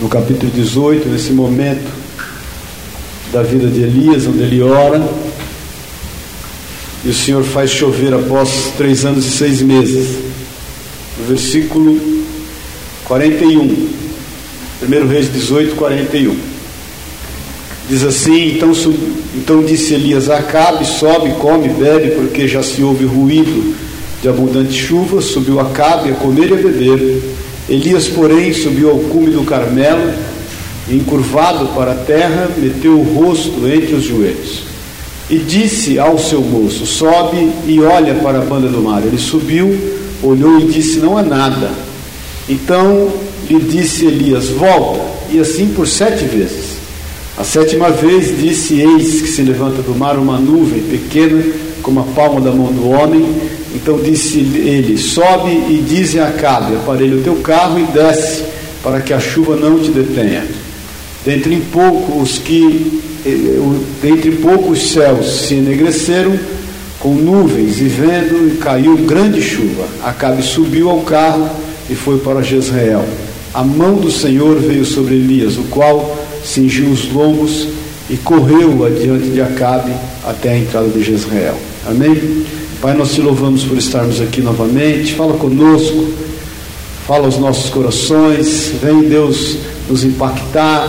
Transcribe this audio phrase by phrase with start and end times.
[0.00, 1.90] no capítulo 18, nesse momento
[3.30, 5.06] da vida de Elias, onde ele ora,
[7.04, 10.18] e o Senhor faz chover após três anos e seis meses.
[11.18, 11.98] No versículo
[13.04, 13.88] 41,
[14.82, 16.36] 1 Reis 18, 41.
[17.88, 18.72] Diz assim: então,
[19.34, 23.74] então disse Elias Acabe: sobe, come, bebe, porque já se ouve ruído
[24.22, 25.20] de abundante chuva.
[25.20, 27.39] Subiu Acabe a comer e a beber.
[27.70, 30.12] Elias, porém, subiu ao cume do Carmelo
[30.88, 34.64] e, encurvado para a terra, meteu o rosto entre os joelhos.
[35.30, 39.00] E disse ao seu moço: Sobe e olha para a banda do mar.
[39.06, 39.72] Ele subiu,
[40.20, 41.70] olhou e disse: Não há nada.
[42.48, 43.08] Então
[43.48, 46.80] lhe disse Elias: Volta, e assim por sete vezes.
[47.38, 51.40] A sétima vez disse: Eis que se levanta do mar uma nuvem pequena,
[51.80, 53.24] como a palma da mão do homem.
[53.74, 58.44] Então disse ele: Sobe e dize a Acabe: Aparelha o teu carro e desce,
[58.82, 60.44] para que a chuva não te detenha.
[61.24, 63.02] Dentre pouco os que
[64.02, 66.38] dentre poucos céus se enegreceram
[66.98, 69.86] com nuvens e vendo e caiu grande chuva.
[70.02, 71.48] Acabe subiu ao carro
[71.88, 73.04] e foi para Jezreel.
[73.52, 77.68] A mão do Senhor veio sobre Elias, o qual cingiu os lombos
[78.08, 79.92] e correu adiante de Acabe
[80.24, 81.56] até a entrada de Jezreel.
[81.86, 82.44] Amém?
[82.80, 85.14] Pai, nós te louvamos por estarmos aqui novamente.
[85.14, 86.08] Fala conosco,
[87.06, 88.72] fala aos nossos corações.
[88.82, 90.88] Vem, Deus, nos impactar,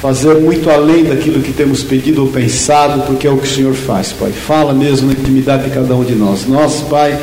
[0.00, 3.74] fazer muito além daquilo que temos pedido ou pensado, porque é o que o Senhor
[3.74, 4.32] faz, Pai.
[4.32, 6.46] Fala mesmo na intimidade de cada um de nós.
[6.46, 7.20] Nós, Pai,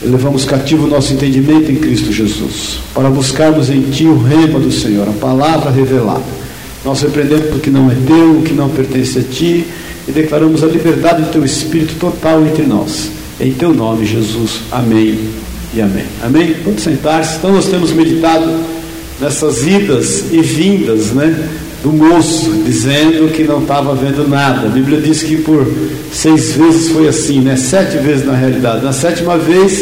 [0.00, 4.70] levamos cativo o nosso entendimento em Cristo Jesus, para buscarmos em Ti o rema do
[4.70, 6.22] Senhor, a palavra revelada.
[6.84, 9.66] Nós repreendemos o que não é teu, o que não pertence a Ti,
[10.06, 13.10] e declaramos a liberdade do Teu Espírito total entre nós.
[13.42, 14.60] Em Teu nome, Jesus.
[14.70, 15.18] Amém
[15.74, 16.04] e amém.
[16.22, 16.54] Amém?
[16.62, 17.38] Pode sentar-se.
[17.38, 18.48] Então, nós temos meditado
[19.20, 21.48] nessas idas e vindas, né?
[21.82, 24.68] do moço, dizendo que não estava vendo nada.
[24.68, 25.66] A Bíblia diz que por
[26.12, 27.56] seis vezes foi assim, né?
[27.56, 28.84] Sete vezes na realidade.
[28.84, 29.80] Na sétima vez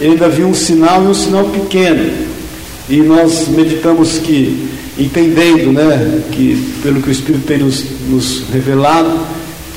[0.00, 2.10] ele ainda viu um sinal e um sinal pequeno.
[2.88, 4.66] E nós meditamos que,
[4.98, 9.20] entendendo, né, que pelo que o Espírito tem nos, nos revelado,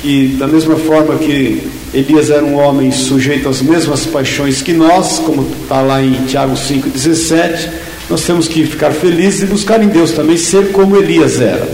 [0.00, 1.60] que da mesma forma que
[1.96, 6.54] Elias era um homem sujeito às mesmas paixões que nós, como está lá em Tiago
[6.54, 11.68] 5,17 nós temos que ficar felizes e buscar em Deus também ser como Elias era.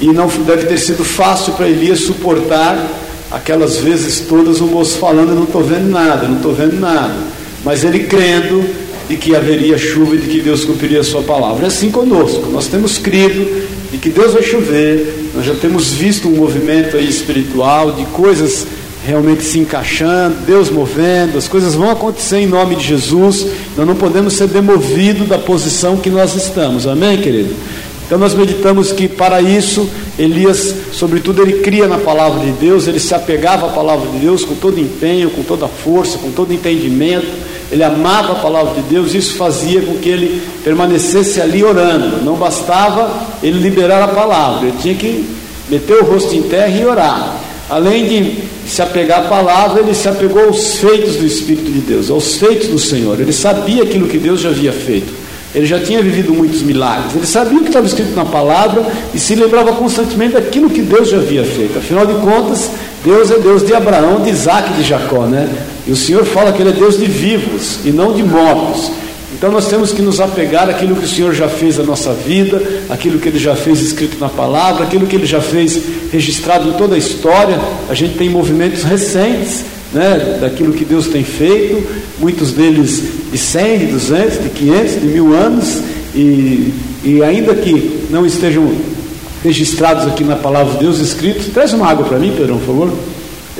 [0.00, 2.90] E não deve ter sido fácil para Elias suportar
[3.30, 7.14] aquelas vezes todas o moço falando: Eu não estou vendo nada, não estou vendo nada.
[7.64, 8.64] Mas ele crendo
[9.08, 11.64] de que haveria chuva e de que Deus cumpriria a sua palavra.
[11.64, 12.50] É assim conosco.
[12.50, 17.08] Nós temos crido de que Deus vai chover, nós já temos visto um movimento aí
[17.08, 18.66] espiritual de coisas
[19.04, 23.46] realmente se encaixando, Deus movendo, as coisas vão acontecer em nome de Jesus.
[23.76, 26.86] Nós não podemos ser demovidos da posição que nós estamos.
[26.86, 27.54] Amém, querido?
[28.06, 33.00] Então nós meditamos que para isso Elias, sobretudo, ele cria na palavra de Deus, ele
[33.00, 37.26] se apegava à palavra de Deus com todo empenho, com toda força, com todo entendimento.
[37.72, 42.22] Ele amava a palavra de Deus, isso fazia com que ele permanecesse ali orando.
[42.22, 43.10] Não bastava
[43.42, 45.28] ele liberar a palavra, ele tinha que
[45.68, 47.40] meter o rosto em terra e orar.
[47.68, 52.10] Além de se apegar à palavra, ele se apegou aos feitos do Espírito de Deus,
[52.10, 53.18] aos feitos do Senhor.
[53.20, 55.12] Ele sabia aquilo que Deus já havia feito.
[55.54, 57.14] Ele já tinha vivido muitos milagres.
[57.14, 61.08] Ele sabia o que estava escrito na palavra e se lembrava constantemente daquilo que Deus
[61.08, 61.78] já havia feito.
[61.78, 62.70] Afinal de contas,
[63.04, 65.48] Deus é Deus de Abraão, de Isaac e de Jacó, né?
[65.86, 68.90] E o Senhor fala que Ele é Deus de vivos e não de mortos.
[69.34, 72.62] Então nós temos que nos apegar àquilo que o Senhor já fez na nossa vida,
[72.88, 75.78] aquilo que Ele já fez escrito na palavra, aquilo que Ele já fez
[76.12, 77.58] registrado em toda a história.
[77.88, 81.84] A gente tem movimentos recentes, né, daquilo que Deus tem feito,
[82.18, 85.80] muitos deles de 100, de 200, de 500, de mil anos,
[86.14, 86.72] e,
[87.04, 88.72] e ainda que não estejam
[89.42, 92.92] registrados aqui na palavra de Deus escritos, traz uma água para mim, Pedrão, por favor.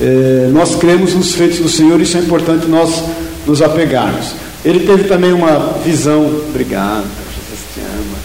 [0.01, 3.03] É, nós cremos nos feitos do Senhor, isso é importante nós
[3.47, 4.44] nos apegarmos.
[4.65, 8.17] Ele teve também uma visão, obrigado, Jesus te ama.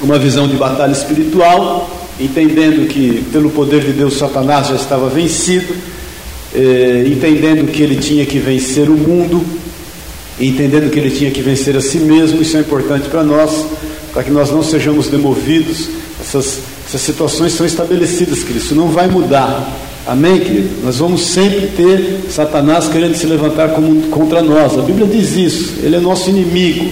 [0.00, 5.74] Uma visão de batalha espiritual, entendendo que pelo poder de Deus Satanás já estava vencido,
[6.54, 9.44] eh, entendendo que ele tinha que vencer o mundo,
[10.40, 13.66] entendendo que ele tinha que vencer a si mesmo, isso é importante para nós,
[14.10, 15.86] para que nós não sejamos demovidos.
[16.18, 19.89] Essas, essas situações são estabelecidas, isso não vai mudar.
[20.06, 20.68] Amém, querido?
[20.82, 24.78] Nós vamos sempre ter Satanás querendo se levantar como, contra nós.
[24.78, 26.86] A Bíblia diz isso, ele é nosso inimigo.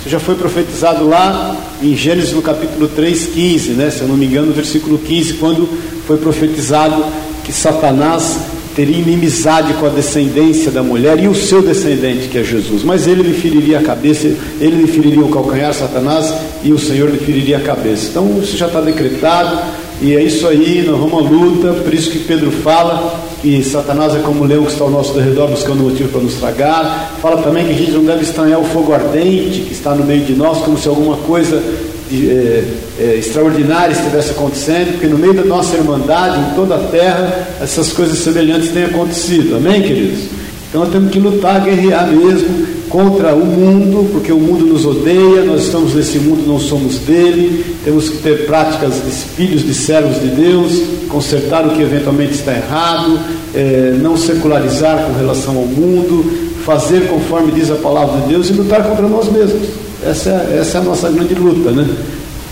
[0.00, 3.90] Isso já foi profetizado lá em Gênesis no capítulo 3, 15, né?
[3.90, 5.68] se eu não me engano, no versículo 15, quando
[6.06, 7.04] foi profetizado
[7.44, 8.38] que Satanás
[8.74, 12.82] teria inimizade com a descendência da mulher e o seu descendente, que é Jesus.
[12.82, 14.28] Mas ele lhe feriria a cabeça,
[14.60, 18.08] ele lhe feriria o calcanhar, Satanás, e o Senhor lhe feriria a cabeça.
[18.10, 19.58] Então isso já está decretado,
[20.00, 24.14] e é isso aí, nós vamos à luta, por isso que Pedro fala que Satanás
[24.14, 27.16] é como leão que está ao nosso redor buscando motivo para nos tragar.
[27.20, 30.24] Fala também que a gente não deve estranhar o fogo ardente que está no meio
[30.24, 31.62] de nós, como se alguma coisa
[32.10, 32.64] de, é,
[32.98, 37.92] é, extraordinária estivesse acontecendo, porque no meio da nossa irmandade, em toda a terra, essas
[37.92, 39.56] coisas semelhantes têm acontecido.
[39.56, 40.39] Amém, queridos?
[40.70, 45.64] Então temos que lutar, guerrear mesmo contra o mundo, porque o mundo nos odeia, nós
[45.64, 50.28] estamos nesse mundo, não somos dele, temos que ter práticas de filhos de servos de
[50.28, 53.18] Deus, consertar o que eventualmente está errado,
[53.52, 56.24] é, não secularizar com relação ao mundo,
[56.64, 59.68] fazer conforme diz a palavra de Deus e lutar contra nós mesmos.
[60.04, 61.88] Essa é, essa é a nossa grande luta, né?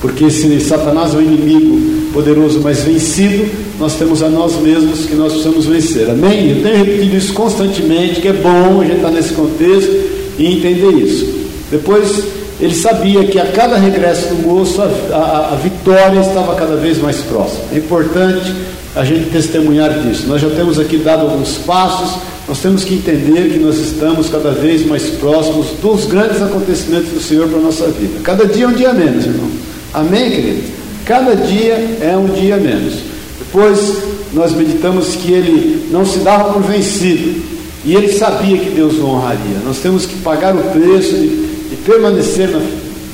[0.00, 5.14] Porque se Satanás é um inimigo poderoso, mas vencido, nós temos a nós mesmos que
[5.14, 6.10] nós precisamos vencer.
[6.10, 6.50] Amém?
[6.50, 9.90] Eu tenho repetido isso constantemente, que é bom a gente estar nesse contexto
[10.36, 11.26] e entender isso.
[11.70, 12.24] Depois,
[12.60, 16.98] ele sabia que a cada regresso do moço, a, a, a vitória estava cada vez
[16.98, 17.60] mais próxima.
[17.72, 18.52] É importante
[18.96, 20.26] a gente testemunhar disso.
[20.26, 24.50] Nós já temos aqui dado alguns passos, nós temos que entender que nós estamos cada
[24.50, 28.18] vez mais próximos dos grandes acontecimentos do Senhor para a nossa vida.
[28.24, 29.48] Cada dia é um dia menos, irmão.
[29.94, 30.62] Amém, querido?
[31.04, 33.17] Cada dia é um dia menos.
[33.48, 33.94] Depois
[34.34, 37.40] nós meditamos que ele não se dava por vencido
[37.84, 39.58] e ele sabia que Deus o honraria.
[39.64, 42.60] Nós temos que pagar o preço de, de permanecer na,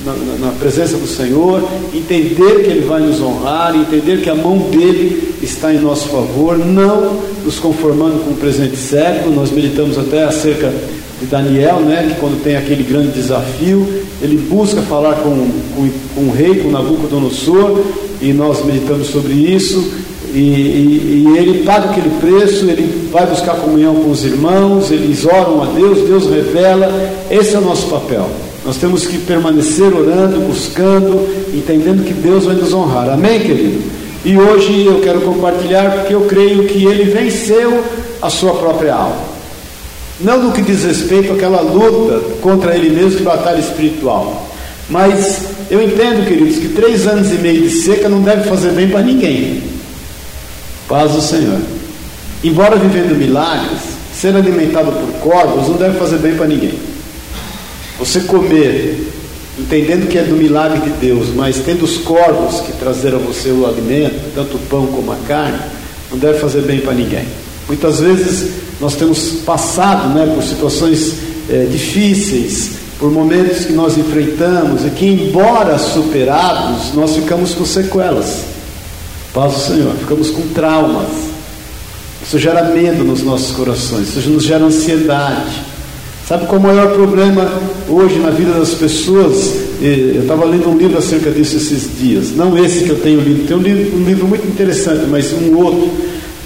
[0.04, 1.62] na, na, presença do Senhor,
[1.94, 6.58] entender que Ele vai nos honrar, entender que a mão dele está em nosso favor,
[6.58, 9.34] não nos conformando com o presente século.
[9.34, 10.72] Nós meditamos até acerca
[11.20, 13.86] de Daniel, né, que quando tem aquele grande desafio,
[14.20, 15.30] ele busca falar com,
[15.76, 17.80] com, com o rei, com Nabucodonosor,
[18.20, 20.03] e nós meditamos sobre isso.
[20.34, 25.62] E, e, ele paga aquele preço, ele vai buscar comunhão com os irmãos, eles oram
[25.62, 26.92] a Deus, Deus revela,
[27.30, 28.28] esse é o nosso papel.
[28.64, 33.10] Nós temos que permanecer orando, buscando, entendendo que Deus vai nos honrar.
[33.10, 33.80] Amém, querido?
[34.24, 37.84] E hoje eu quero compartilhar porque eu creio que ele venceu
[38.20, 39.34] a sua própria alma.
[40.20, 44.48] Não no que diz respeito àquela luta contra ele mesmo de batalha espiritual.
[44.88, 48.88] Mas eu entendo, queridos, que três anos e meio de seca não deve fazer bem
[48.88, 49.73] para ninguém.
[50.88, 51.60] Paz do Senhor.
[52.42, 53.80] Embora vivendo milagres,
[54.14, 56.78] ser alimentado por corvos não deve fazer bem para ninguém.
[57.98, 59.12] Você comer,
[59.58, 63.50] entendendo que é do milagre de Deus, mas tendo os corvos que trazeram a você
[63.50, 65.58] o alimento, tanto o pão como a carne,
[66.10, 67.24] não deve fazer bem para ninguém.
[67.66, 68.50] Muitas vezes
[68.80, 71.14] nós temos passado né, por situações
[71.48, 78.53] é, difíceis, por momentos que nós enfrentamos e que, embora superados, nós ficamos com sequelas.
[79.34, 81.08] Paz do Senhor, ficamos com traumas.
[82.24, 85.60] Isso gera medo nos nossos corações, isso nos gera ansiedade.
[86.26, 87.50] Sabe qual é o maior problema
[87.88, 89.56] hoje na vida das pessoas?
[89.82, 92.30] Eu estava lendo um livro acerca disso esses dias.
[92.30, 95.54] Não esse que eu tenho lido, tem um livro, um livro muito interessante, mas um
[95.58, 95.90] outro.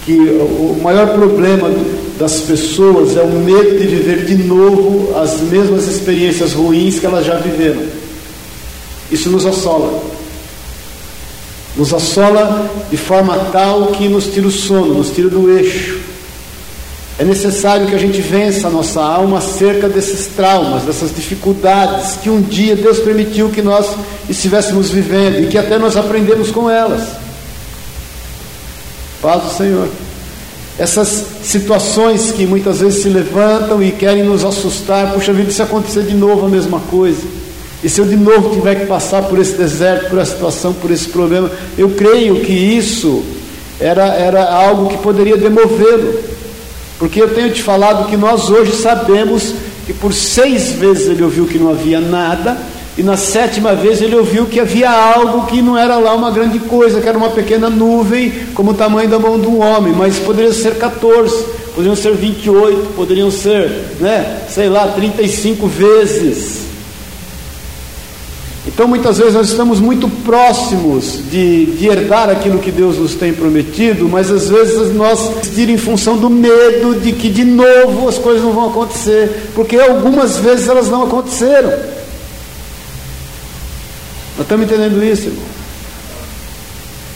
[0.04, 1.70] Que o maior problema
[2.18, 7.26] das pessoas é o medo de viver de novo as mesmas experiências ruins que elas
[7.26, 7.82] já viveram.
[9.12, 10.17] Isso nos assola.
[11.76, 16.00] Nos assola de forma tal que nos tira o sono, nos tira do eixo.
[17.18, 22.30] É necessário que a gente vença a nossa alma acerca desses traumas, dessas dificuldades que
[22.30, 23.88] um dia Deus permitiu que nós
[24.28, 27.08] estivéssemos vivendo e que até nós aprendemos com elas.
[29.20, 29.88] Paz do Senhor.
[30.78, 36.04] Essas situações que muitas vezes se levantam e querem nos assustar, puxa vida, se acontecer
[36.04, 37.22] de novo a mesma coisa.
[37.82, 40.90] E se eu de novo tiver que passar por esse deserto, por essa situação, por
[40.90, 43.22] esse problema, eu creio que isso
[43.78, 46.18] era, era algo que poderia demovê-lo.
[46.98, 49.54] Porque eu tenho te falado que nós hoje sabemos
[49.86, 52.58] que por seis vezes ele ouviu que não havia nada,
[52.98, 56.58] e na sétima vez ele ouviu que havia algo que não era lá uma grande
[56.58, 60.18] coisa, que era uma pequena nuvem, como o tamanho da mão de um homem, mas
[60.18, 61.44] poderia ser 14,
[61.76, 63.70] poderiam ser 28, poderiam ser,
[64.00, 66.62] né, sei lá, 35 vezes.
[68.78, 73.32] Então, muitas vezes nós estamos muito próximos de, de, herdar aquilo que Deus nos tem
[73.32, 78.18] prometido, mas às vezes nós decidir em função do medo de que de novo as
[78.18, 81.70] coisas não vão acontecer, porque algumas vezes elas não aconteceram.
[84.36, 85.44] Nós estamos entendendo isso, irmão?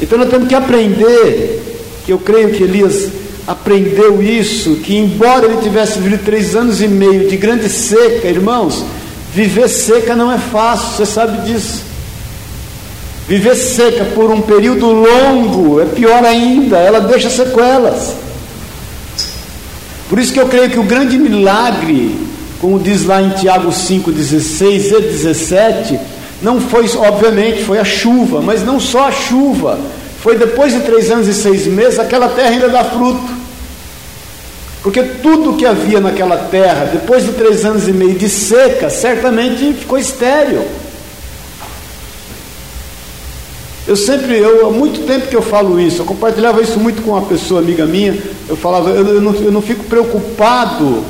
[0.00, 3.08] Então nós temos que aprender, que eu creio que Elias
[3.46, 8.84] aprendeu isso, que embora ele tivesse vivido três anos e meio de grande seca, irmãos,
[9.32, 11.82] Viver seca não é fácil, você sabe disso.
[13.26, 18.14] Viver seca por um período longo é pior ainda, ela deixa sequelas.
[20.08, 22.14] Por isso que eu creio que o grande milagre,
[22.60, 25.98] como diz lá em Tiago 5, 16 e 17,
[26.42, 29.78] não foi, obviamente, foi a chuva, mas não só a chuva,
[30.20, 33.41] foi depois de três anos e seis meses, aquela terra ainda dá fruto.
[34.82, 39.72] Porque tudo que havia naquela terra, depois de três anos e meio de seca, certamente
[39.74, 40.66] ficou estéril.
[43.86, 47.10] Eu sempre, eu, há muito tempo que eu falo isso, eu compartilhava isso muito com
[47.12, 48.16] uma pessoa amiga minha,
[48.48, 51.02] eu falava, eu, eu, não, eu não, fico preocupado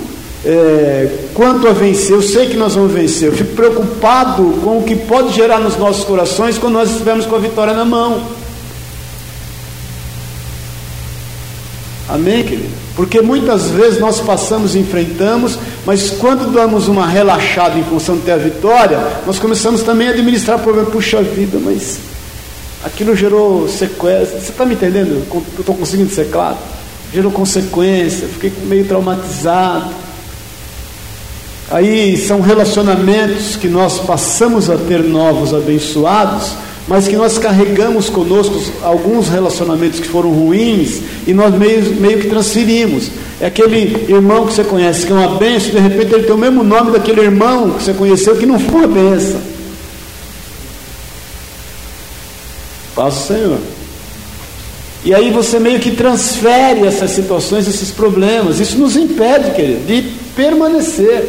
[0.44, 4.84] é, quanto a vencer, eu sei que nós vamos vencer, eu fico preocupado com o
[4.84, 8.22] que pode gerar nos nossos corações quando nós estivermos com a vitória na mão.
[12.12, 12.68] Amém, querido?
[12.94, 18.22] Porque muitas vezes nós passamos e enfrentamos, mas quando damos uma relaxada em função de
[18.22, 20.90] ter a vitória, nós começamos também a administrar o problema.
[20.90, 22.00] Puxa vida, mas
[22.84, 24.42] aquilo gerou sequências.
[24.42, 25.24] Você está me entendendo?
[25.32, 26.58] Eu estou conseguindo ser claro?
[27.14, 29.90] Gerou consequência, fiquei meio traumatizado.
[31.70, 36.52] Aí são relacionamentos que nós passamos a ter novos, abençoados,
[36.88, 42.28] mas que nós carregamos conosco alguns relacionamentos que foram ruins e nós meio, meio que
[42.28, 43.08] transferimos.
[43.40, 46.38] É aquele irmão que você conhece que é uma benção, de repente ele tem o
[46.38, 49.40] mesmo nome daquele irmão que você conheceu que não foi uma benção.
[52.94, 53.58] Paz o Senhor.
[55.04, 58.60] E aí você meio que transfere essas situações, esses problemas.
[58.60, 60.02] Isso nos impede, querido, de
[60.36, 61.26] permanecer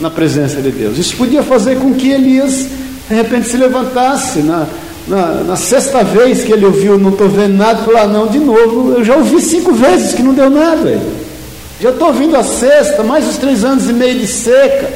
[0.00, 0.98] na presença de Deus.
[0.98, 2.66] Isso podia fazer com que Elias
[3.12, 4.66] de repente se levantasse na,
[5.06, 8.38] na, na sexta vez que ele ouviu, não estou vendo nada, falou, ah, não, de
[8.38, 10.98] novo, eu já ouvi cinco vezes que não deu nada.
[11.78, 14.88] Já estou ouvindo a sexta, mais os três anos e meio de seca,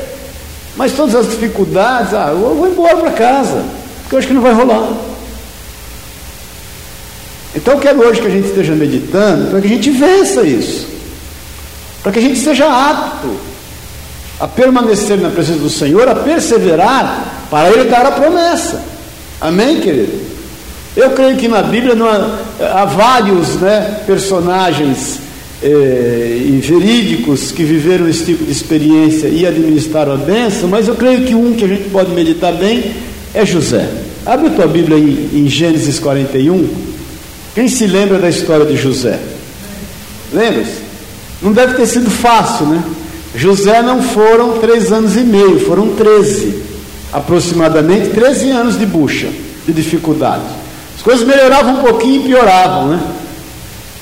[0.78, 3.62] mais todas as dificuldades, ah, eu vou embora para casa,
[4.02, 4.92] porque eu acho que não vai rolar.
[7.54, 10.88] Então eu quero hoje que a gente esteja meditando para que a gente vença isso,
[12.02, 13.36] para que a gente seja apto
[14.40, 18.82] a permanecer na presença do Senhor, a perseverar para ele dar a promessa.
[19.40, 20.12] Amém, querido?
[20.96, 25.20] Eu creio que na Bíblia há, há, vários né, personagens
[25.62, 30.94] eh, e verídicos que viveram esse tipo de experiência e administraram a bênção, mas eu
[30.94, 32.92] creio que um que a gente pode meditar bem
[33.34, 33.86] é José.
[34.24, 36.66] Abre a tua Bíblia aí em Gênesis 41.
[37.54, 39.18] Quem se lembra da história de José?
[40.32, 40.86] Lembra-se?
[41.42, 42.82] Não deve ter sido fácil, né?
[43.34, 46.65] José não foram três anos e meio, foram treze
[47.16, 49.28] aproximadamente 13 anos de bucha,
[49.66, 50.44] de dificuldade.
[50.94, 53.00] As coisas melhoravam um pouquinho e pioravam, né?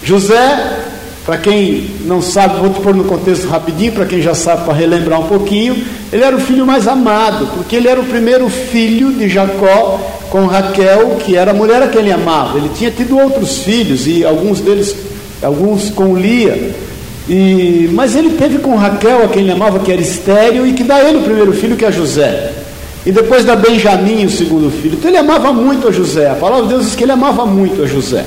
[0.03, 0.81] José,
[1.25, 4.75] para quem não sabe, vou te pôr no contexto rapidinho, para quem já sabe, para
[4.75, 5.81] relembrar um pouquinho,
[6.13, 10.47] ele era o filho mais amado, porque ele era o primeiro filho de Jacó com
[10.47, 12.59] Raquel, que era a mulher a quem ele amava.
[12.59, 14.93] Ele tinha tido outros filhos, e alguns deles,
[15.41, 16.75] alguns com Lia.
[17.29, 20.83] E, mas ele teve com Raquel, a quem ele amava, que era estéreo, e que
[20.83, 22.64] dá ele o primeiro filho, que é José.
[23.07, 24.95] E depois da Benjamim, o segundo filho.
[24.95, 26.31] Então ele amava muito a José.
[26.31, 28.25] A palavra de Deus diz que ele amava muito a José.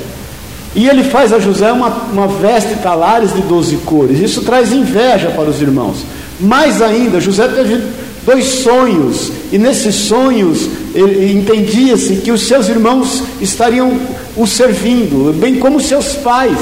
[0.76, 4.20] E ele faz a José uma, uma veste talares de doze cores.
[4.20, 6.06] Isso traz inveja para os irmãos.
[6.40, 7.82] Mais ainda, José teve
[8.24, 9.32] dois sonhos.
[9.52, 14.00] E nesses sonhos entendia-se que os seus irmãos estariam
[14.36, 16.60] o servindo, bem como seus pais.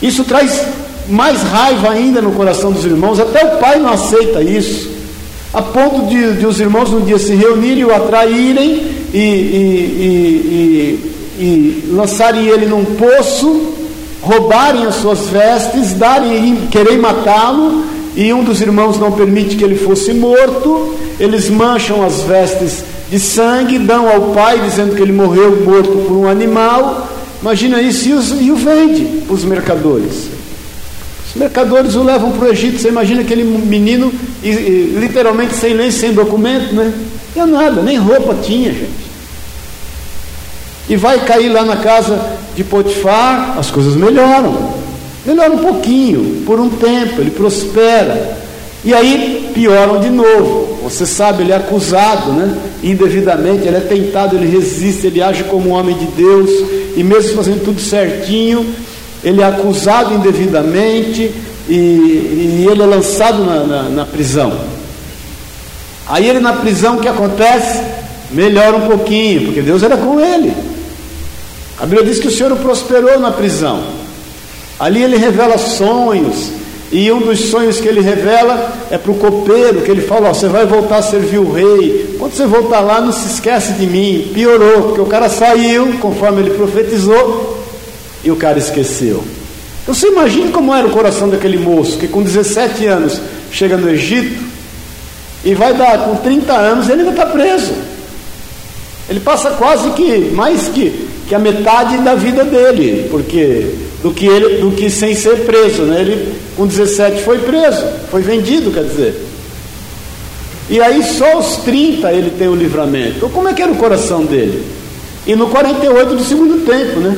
[0.00, 0.64] Isso traz
[1.06, 3.20] mais raiva ainda no coração dos irmãos.
[3.20, 4.99] Até o pai não aceita isso
[5.52, 11.00] a ponto de, de os irmãos um dia se reunirem, o atraírem e, e,
[11.38, 13.74] e, e, lançarem ele num poço,
[14.22, 19.76] roubarem as suas vestes, darem, querer matá-lo, e um dos irmãos não permite que ele
[19.76, 25.64] fosse morto, eles mancham as vestes de sangue, dão ao pai dizendo que ele morreu
[25.64, 27.08] morto por um animal.
[27.42, 30.39] Imagina isso e, e o vende para os mercadores.
[31.30, 32.78] Os mercadores o levam para o Egito.
[32.78, 36.92] Você imagina aquele menino, e, e, literalmente sem lei, sem documento, né?
[37.36, 39.10] Não nada, nem roupa tinha, gente.
[40.88, 42.20] E vai cair lá na casa
[42.56, 44.74] de Potifar, as coisas melhoram.
[45.24, 48.36] Melhoram um pouquinho, por um tempo, ele prospera.
[48.84, 50.80] E aí pioram de novo.
[50.82, 52.56] Você sabe, ele é acusado, né?
[52.82, 56.50] Indevidamente, ele é tentado, ele resiste, ele age como um homem de Deus,
[56.96, 58.66] e mesmo fazendo tudo certinho,
[59.22, 61.32] ele é acusado indevidamente
[61.68, 64.52] e, e ele é lançado na, na, na, prisão.
[66.08, 67.82] Aí ele na prisão, o que acontece?
[68.30, 70.52] Melhora um pouquinho, porque Deus era com ele.
[71.78, 73.82] A Bíblia diz que o Senhor o prosperou na prisão.
[74.78, 76.50] Ali ele revela sonhos,
[76.92, 80.34] e um dos sonhos que ele revela é para o copeiro, que ele fala: ó,
[80.34, 82.16] você vai voltar a servir o rei.
[82.18, 84.30] Quando você voltar lá, não se esquece de mim.
[84.34, 87.59] Piorou, porque o cara saiu, conforme ele profetizou,
[88.22, 89.24] e o cara esqueceu.
[89.82, 93.88] Então você imagina como era o coração daquele moço que com 17 anos chega no
[93.88, 94.40] Egito
[95.44, 97.72] e vai dar com 30 anos ele ainda está preso.
[99.08, 104.26] Ele passa quase que mais que, que a metade da vida dele, porque do que
[104.26, 106.02] ele do que sem ser preso, né?
[106.02, 109.26] Ele com 17 foi preso, foi vendido, quer dizer.
[110.68, 113.16] E aí só aos 30 ele tem o livramento.
[113.16, 114.62] Então como é que era o coração dele?
[115.26, 117.16] E no 48 do segundo tempo, né?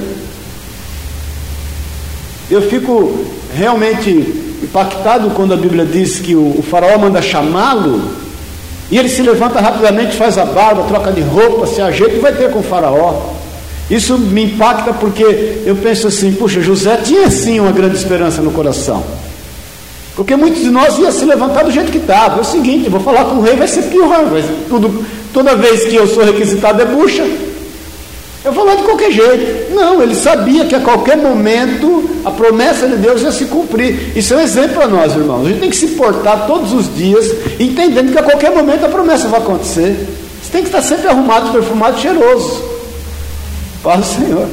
[2.53, 3.25] Eu fico
[3.57, 4.11] realmente
[4.63, 8.03] impactado quando a Bíblia diz que o, o faraó manda chamá-lo
[8.91, 12.31] e ele se levanta rapidamente, faz a barba, troca de roupa, se ajeita e vai
[12.35, 13.23] ter com o faraó.
[13.91, 18.51] Isso me impacta porque eu penso assim, puxa, José tinha sim uma grande esperança no
[18.51, 19.03] coração.
[20.15, 22.37] Porque muitos de nós iam se levantar do jeito que estava.
[22.37, 24.27] É o seguinte, vou falar com o rei, vai ser pior.
[24.27, 27.27] Vai ser tudo, toda vez que eu sou requisitado é bucha.
[28.45, 29.73] Eu vou lá de qualquer jeito.
[29.73, 34.17] Não, ele sabia que a qualquer momento a promessa de Deus ia se cumprir.
[34.17, 35.47] Isso é um exemplo para nós, irmãos.
[35.47, 37.31] A gente tem que se portar todos os dias,
[37.61, 39.95] entendendo que a qualquer momento a promessa vai acontecer.
[40.43, 42.65] Você tem que estar sempre arrumado, perfumado, cheiroso.
[43.83, 44.49] Para o Senhor.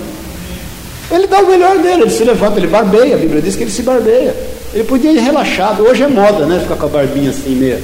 [1.11, 3.15] Ele dá o melhor dele, ele se levanta, ele barbeia.
[3.15, 4.35] A Bíblia diz que ele se barbeia.
[4.71, 5.81] Ele podia ir relaxado.
[5.81, 6.59] Hoje é moda, né?
[6.59, 7.79] Ficar com a barbinha assim, meio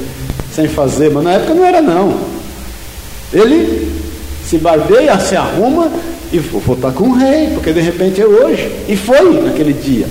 [0.56, 2.18] sem fazer, mas na época não era não.
[3.34, 3.95] Ele
[4.46, 5.92] se barbeia, se arruma
[6.32, 8.72] e vou voltar com o rei, porque de repente é hoje.
[8.88, 10.08] E foi naquele dia.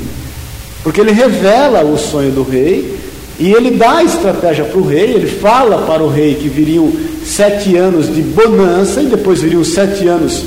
[0.83, 2.99] Porque ele revela o sonho do rei
[3.39, 6.93] e ele dá a estratégia para o rei, ele fala para o rei que viriam
[7.25, 10.45] sete anos de bonança e depois viriam sete anos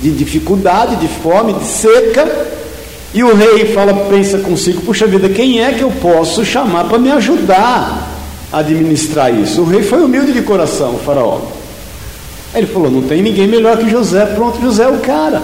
[0.00, 2.28] de dificuldade, de fome, de seca.
[3.14, 6.98] E o rei fala, pensa consigo, puxa vida, quem é que eu posso chamar para
[6.98, 8.10] me ajudar
[8.50, 9.60] a administrar isso?
[9.60, 11.61] O rei foi humilde de coração, o faraó.
[12.54, 15.42] Aí ele falou, não tem ninguém melhor que José, pronto, José é o cara.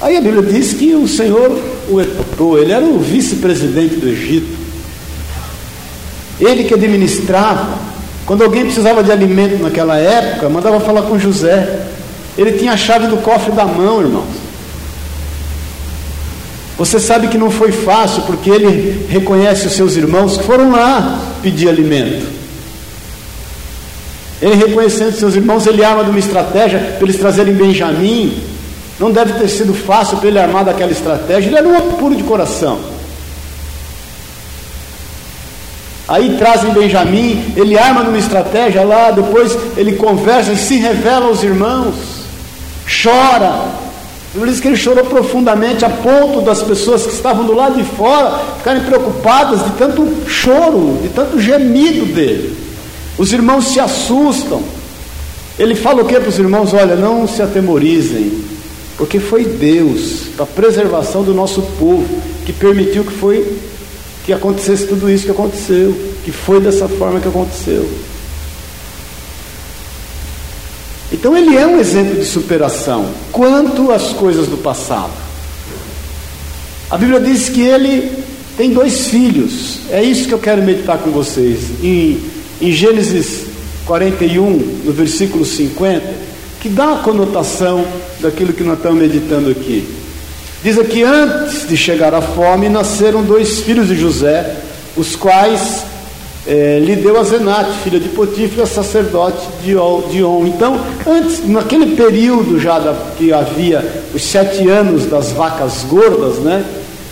[0.00, 4.56] Aí a Bíblia diz que o Senhor o etou, ele era o vice-presidente do Egito.
[6.40, 7.78] Ele que administrava.
[8.24, 11.86] Quando alguém precisava de alimento naquela época, mandava falar com José.
[12.36, 14.48] Ele tinha a chave do cofre da mão, irmãos.
[16.78, 21.20] Você sabe que não foi fácil, porque ele reconhece os seus irmãos que foram lá
[21.42, 22.37] pedir alimento.
[24.40, 28.40] Ele reconhecendo seus irmãos, ele arma de uma estratégia para eles trazerem Benjamim.
[28.98, 31.48] Não deve ter sido fácil para ele armar daquela estratégia.
[31.48, 32.78] Ele era um puro de coração.
[36.06, 41.42] Aí trazem Benjamim, ele arma numa estratégia lá, depois ele conversa e se revela aos
[41.42, 41.94] irmãos,
[43.02, 43.68] chora,
[44.32, 47.84] Bíblia diz que ele chorou profundamente a ponto das pessoas que estavam do lado de
[47.96, 52.67] fora ficarem preocupadas de tanto choro, de tanto gemido dele.
[53.18, 54.62] Os irmãos se assustam.
[55.58, 56.72] Ele fala o que para os irmãos?
[56.72, 58.44] Olha, não se atemorizem,
[58.96, 62.06] porque foi Deus, para a preservação do nosso povo,
[62.46, 63.58] que permitiu que foi
[64.24, 67.88] que acontecesse tudo isso que aconteceu, que foi dessa forma que aconteceu.
[71.10, 75.12] Então ele é um exemplo de superação quanto às coisas do passado.
[76.90, 78.12] A Bíblia diz que ele
[78.56, 79.80] tem dois filhos.
[79.90, 81.60] É isso que eu quero meditar com vocês.
[81.82, 82.20] Em,
[82.60, 83.46] em Gênesis
[83.86, 86.02] 41, no versículo 50,
[86.60, 87.84] que dá a conotação
[88.20, 89.88] daquilo que nós estamos meditando aqui.
[90.62, 94.56] Diz aqui: antes de chegar a fome, nasceram dois filhos de José,
[94.96, 95.84] os quais
[96.46, 100.46] é, lhe deu a Zenate, filha de Potífera, sacerdote de On.
[100.46, 106.64] Então, antes, naquele período já da, que havia os sete anos das vacas gordas, né?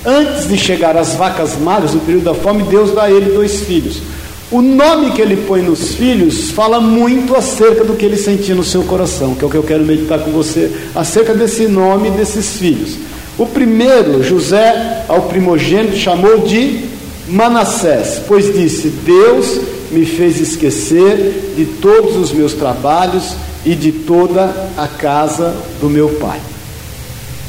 [0.05, 3.61] Antes de chegar às vacas magras, no período da fome, Deus dá a ele dois
[3.61, 4.01] filhos.
[4.49, 8.63] O nome que ele põe nos filhos fala muito acerca do que ele sentia no
[8.63, 12.57] seu coração, que é o que eu quero meditar com você, acerca desse nome desses
[12.57, 12.97] filhos.
[13.37, 16.85] O primeiro, José, ao primogênito, chamou de
[17.29, 24.69] Manassés, pois disse: Deus me fez esquecer de todos os meus trabalhos e de toda
[24.77, 26.39] a casa do meu pai.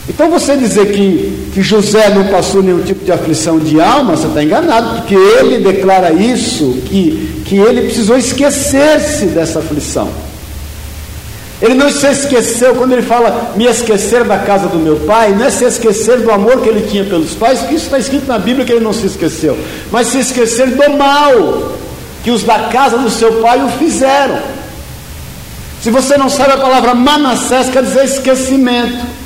[0.10, 4.28] Então você dizer que, que José não passou nenhum tipo de aflição de alma, você
[4.28, 10.10] está enganado, porque ele declara isso, que, que ele precisou esquecer-se dessa aflição.
[11.62, 15.46] Ele não se esqueceu, quando ele fala me esquecer da casa do meu pai, não
[15.46, 18.38] é se esquecer do amor que ele tinha pelos pais, porque isso está escrito na
[18.38, 19.58] Bíblia que ele não se esqueceu,
[19.92, 21.74] mas se esquecer do mal
[22.24, 24.40] que os da casa do seu pai o fizeram.
[25.82, 29.17] Se você não sabe a palavra Manassés, quer dizer esquecimento.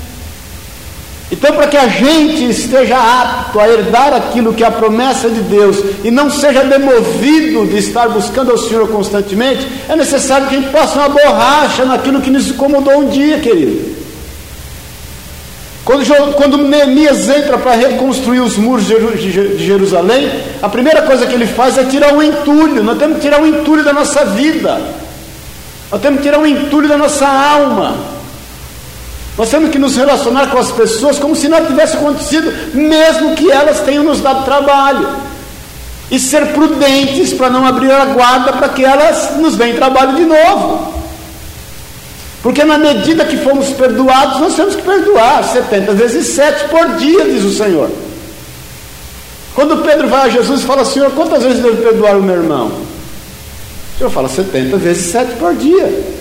[1.32, 5.39] Então, para que a gente esteja apto a herdar aquilo que é a promessa de
[5.39, 10.60] Deus e não seja demovido de estar buscando ao Senhor constantemente, é necessário que a
[10.60, 13.96] gente possa uma borracha naquilo que nos incomodou um dia, querido.
[15.86, 20.30] Quando, quando Neemias entra para reconstruir os muros de Jerusalém,
[20.62, 22.84] a primeira coisa que ele faz é tirar o entulho.
[22.84, 24.80] Nós temos que tirar o entulho da nossa vida,
[25.89, 28.21] nós temos que tirar o entulho da nossa alma.
[29.38, 33.50] Nós temos que nos relacionar com as pessoas como se nada tivesse acontecido, mesmo que
[33.50, 35.08] elas tenham nos dado trabalho.
[36.10, 40.26] E ser prudentes para não abrir a guarda para que elas nos deem trabalho de
[40.26, 40.94] novo.
[42.44, 47.24] Porque na medida que fomos perdoados, nós temos que perdoar 70 vezes 7 por dia,
[47.24, 47.89] diz o Senhor.
[49.54, 52.67] Quando Pedro vai a Jesus e fala, Senhor, quantas vezes devo perdoar o meu irmão?
[52.67, 56.21] O Senhor fala 70 vezes 7 por dia.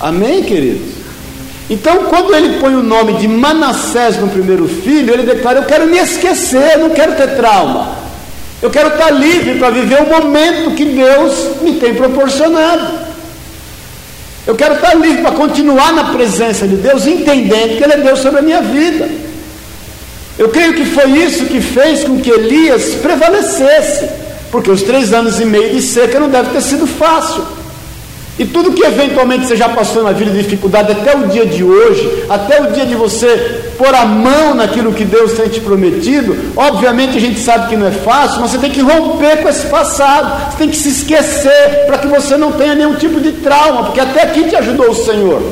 [0.00, 1.00] Amém, queridos?
[1.68, 5.86] Então, quando ele põe o nome de Manassés no primeiro filho, ele declara: Eu quero
[5.86, 7.96] me esquecer, não quero ter trauma.
[8.62, 13.10] Eu quero estar livre para viver o momento que Deus me tem proporcionado.
[14.46, 18.18] Eu quero estar livre para continuar na presença de Deus, entendendo que Ele é Deus
[18.18, 19.08] sobre a minha vida.
[20.38, 24.08] Eu creio que foi isso que fez com que Elias prevalecesse,
[24.50, 27.59] porque os três anos e meio de seca não deve ter sido fácil.
[28.40, 31.62] E tudo que eventualmente você já passou na vida de dificuldade até o dia de
[31.62, 36.34] hoje, até o dia de você pôr a mão naquilo que Deus tem te prometido,
[36.56, 39.66] obviamente a gente sabe que não é fácil, mas você tem que romper com esse
[39.66, 43.84] passado, você tem que se esquecer para que você não tenha nenhum tipo de trauma,
[43.84, 45.42] porque até aqui te ajudou o Senhor.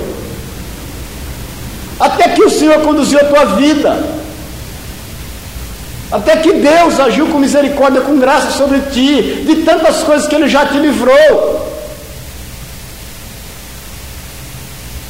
[2.01, 4.03] Até aqui o Senhor conduziu a tua vida.
[6.11, 10.49] Até que Deus agiu com misericórdia, com graça sobre ti, de tantas coisas que Ele
[10.49, 11.68] já te livrou.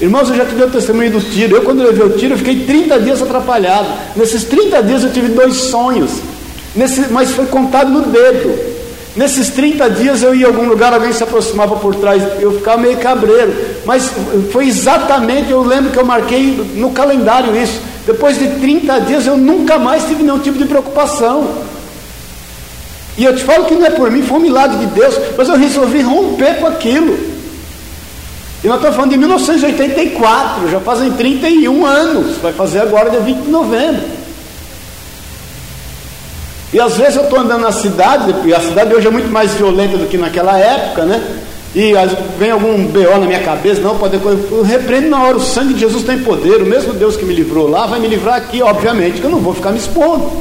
[0.01, 1.57] Irmãos, eu já te o testemunho do tiro.
[1.57, 3.89] Eu, quando levei o tiro, eu fiquei 30 dias atrapalhado.
[4.15, 6.11] Nesses 30 dias eu tive dois sonhos,
[6.75, 8.57] Nesse, mas foi contado no dedo.
[9.17, 12.81] Nesses 30 dias eu ia a algum lugar, alguém se aproximava por trás, eu ficava
[12.81, 13.53] meio cabreiro.
[13.85, 14.13] Mas
[14.53, 17.81] foi exatamente, eu lembro que eu marquei no calendário isso.
[18.07, 21.49] Depois de 30 dias eu nunca mais tive nenhum tipo de preocupação.
[23.17, 25.49] E eu te falo que não é por mim, foi um milagre de Deus, mas
[25.49, 27.38] eu resolvi romper com aquilo.
[28.63, 33.43] E nós estamos falando de 1984, já fazem 31 anos, vai fazer agora dia 20
[33.43, 34.03] de novembro.
[36.73, 39.55] E às vezes eu estou andando na cidade, e a cidade hoje é muito mais
[39.55, 41.41] violenta do que naquela época, né?
[41.75, 41.93] E
[42.37, 44.17] vem algum BO na minha cabeça, não pode.
[44.17, 47.35] Eu repreendo na hora, o sangue de Jesus tem poder, o mesmo Deus que me
[47.35, 50.33] livrou lá vai me livrar aqui, obviamente, que eu não vou ficar me expondo.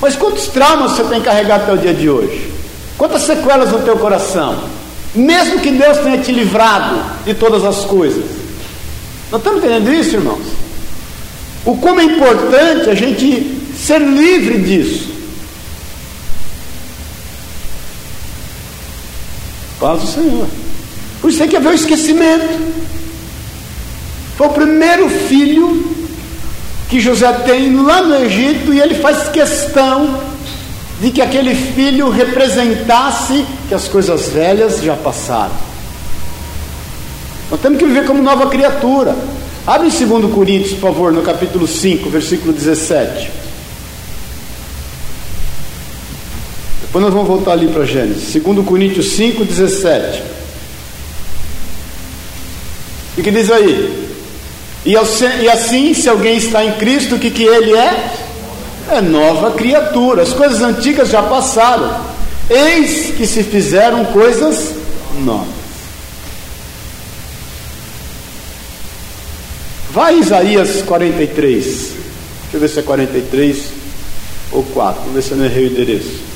[0.00, 2.52] Mas quantos traumas você tem carregado até o dia de hoje?
[2.96, 4.75] Quantas sequelas no teu coração?
[5.16, 8.24] Mesmo que Deus tenha te livrado de todas as coisas.
[9.32, 10.46] Nós estamos entendendo isso, irmãos?
[11.64, 15.08] O como é importante a gente ser livre disso.
[19.80, 20.46] Paz do Senhor.
[21.20, 22.76] Por isso tem que haver o esquecimento.
[24.36, 25.96] Foi o primeiro filho
[26.88, 30.20] que José tem lá no Egito e ele faz questão
[31.00, 35.54] de que aquele filho representasse que as coisas velhas já passaram.
[37.50, 39.14] Nós temos que viver como nova criatura.
[39.66, 43.30] Abre em 2 Coríntios, por favor, no capítulo 5, versículo 17.
[46.82, 48.42] Depois nós vamos voltar ali para Gênesis.
[48.42, 50.22] 2 Coríntios 5, 17.
[53.18, 54.08] E que diz aí?
[54.84, 58.25] E assim, se alguém está em Cristo, o que, que ele é?
[58.90, 60.22] É nova criatura.
[60.22, 62.00] As coisas antigas já passaram.
[62.48, 64.72] Eis que se fizeram coisas
[65.24, 65.56] novas.
[69.90, 71.64] Vai Isaías 43.
[71.64, 71.96] Deixa
[72.54, 73.72] eu ver se é 43
[74.52, 75.00] ou 4.
[75.00, 76.26] Vamos ver se eu não errei o endereço.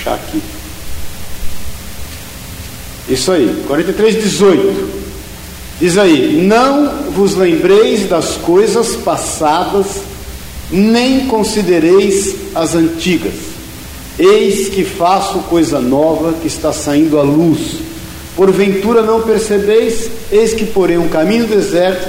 [0.00, 0.42] achar aqui.
[3.20, 4.88] Isso aí, 43, 18.
[5.78, 10.00] Diz aí: Não vos lembreis das coisas passadas,
[10.70, 13.34] nem considereis as antigas.
[14.18, 17.76] Eis que faço coisa nova que está saindo à luz.
[18.34, 20.08] Porventura não percebeis?
[20.32, 22.08] Eis que porém um caminho deserto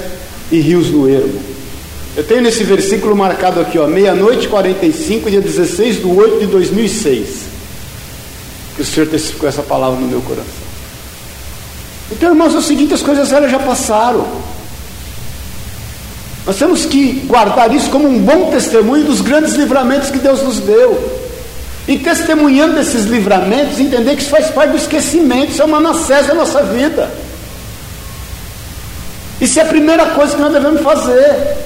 [0.50, 1.40] e rios no ermo.
[2.16, 7.52] Eu tenho nesse versículo marcado aqui, ó, meia-noite 45, dia 16 de 8 de 2006
[8.76, 10.71] que o Senhor testificou essa palavra no meu coração.
[12.12, 14.26] Então, irmãos, é o seguinte: as coisas velhas já passaram.
[16.44, 20.58] Nós temos que guardar isso como um bom testemunho dos grandes livramentos que Deus nos
[20.58, 21.20] deu.
[21.86, 26.26] E testemunhando esses livramentos, entender que isso faz parte do esquecimento, isso é uma Manassés
[26.26, 27.10] da nossa vida.
[29.40, 31.56] Isso é a primeira coisa que nós devemos fazer.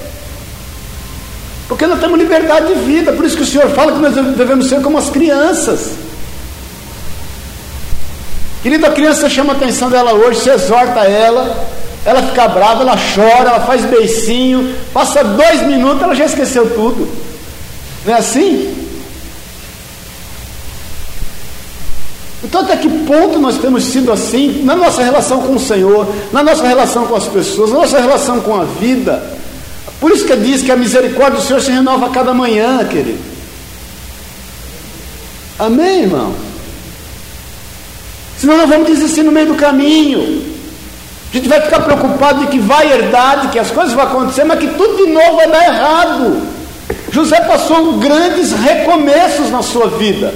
[1.67, 4.67] Porque nós temos liberdade de vida, por isso que o Senhor fala que nós devemos
[4.67, 6.06] ser como as crianças.
[8.67, 11.65] Querida, a criança chama a atenção dela hoje, se exorta ela,
[12.03, 17.07] ela fica brava, ela chora, ela faz beicinho, passa dois minutos, ela já esqueceu tudo.
[18.05, 18.75] Não é assim?
[22.43, 26.43] Então, até que ponto nós temos sido assim na nossa relação com o Senhor, na
[26.43, 29.23] nossa relação com as pessoas, na nossa relação com a vida?
[30.01, 33.23] Por isso que diz que a misericórdia do Senhor se renova a cada manhã, querido.
[35.57, 36.46] Amém, irmão?
[38.37, 40.43] Senão nós vamos desistir no meio do caminho.
[41.31, 44.43] A gente vai ficar preocupado de que vai herdar, de que as coisas vão acontecer,
[44.43, 46.41] mas que tudo de novo vai dar errado.
[47.11, 50.33] José passou grandes recomeços na sua vida.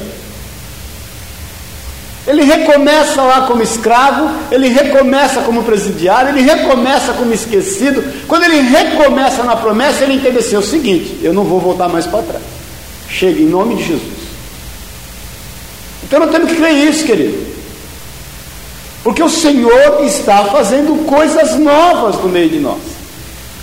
[2.28, 8.04] Ele recomeça lá como escravo, ele recomeça como presidiário, ele recomeça como esquecido.
[8.28, 11.88] Quando ele recomeça na promessa, ele entende assim, é o seguinte: eu não vou voltar
[11.88, 12.44] mais para trás.
[13.10, 14.22] Chega em nome de Jesus.
[16.04, 17.51] Então não temos que crer isso, querido.
[19.04, 22.80] Porque o Senhor está fazendo coisas novas no meio de nós.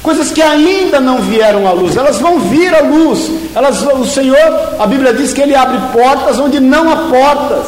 [0.03, 3.31] Coisas que ainda não vieram à luz, elas vão vir à luz.
[3.55, 4.39] Elas, o Senhor,
[4.79, 7.67] a Bíblia diz que Ele abre portas onde não há portas.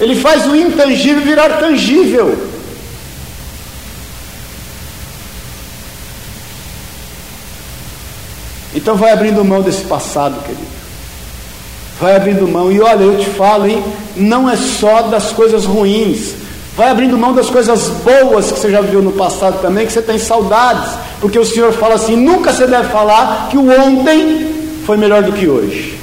[0.00, 2.36] Ele faz o intangível virar tangível.
[8.74, 10.73] Então vai abrindo mão desse passado, querido.
[12.04, 12.70] Vai abrindo mão.
[12.70, 13.82] E olha, eu te falo, hein?
[14.14, 16.34] Não é só das coisas ruins.
[16.76, 20.02] Vai abrindo mão das coisas boas que você já viu no passado também, que você
[20.02, 20.92] tem saudades.
[21.18, 24.52] Porque o Senhor fala assim: nunca você deve falar que o ontem
[24.84, 25.98] foi melhor do que hoje.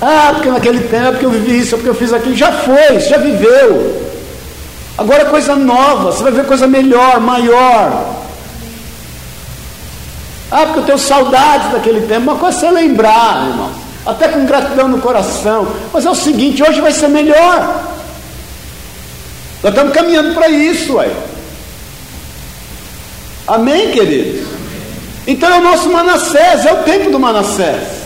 [0.00, 2.34] Ah, porque naquele tempo que eu vivi isso, porque eu fiz aquilo.
[2.34, 4.02] Já foi, já viveu.
[4.96, 8.16] Agora é coisa nova, você vai ver coisa melhor, maior.
[10.50, 12.30] Ah, porque eu tenho saudades daquele tempo.
[12.30, 13.79] Uma coisa é você lembrar, irmão.
[14.04, 15.68] Até com gratidão no coração.
[15.92, 17.90] Mas é o seguinte, hoje vai ser melhor.
[19.62, 21.10] Nós estamos caminhando para isso, ué.
[23.46, 24.46] Amém, queridos?
[25.26, 28.00] Então é o nosso Manassés, é o tempo do Manassés.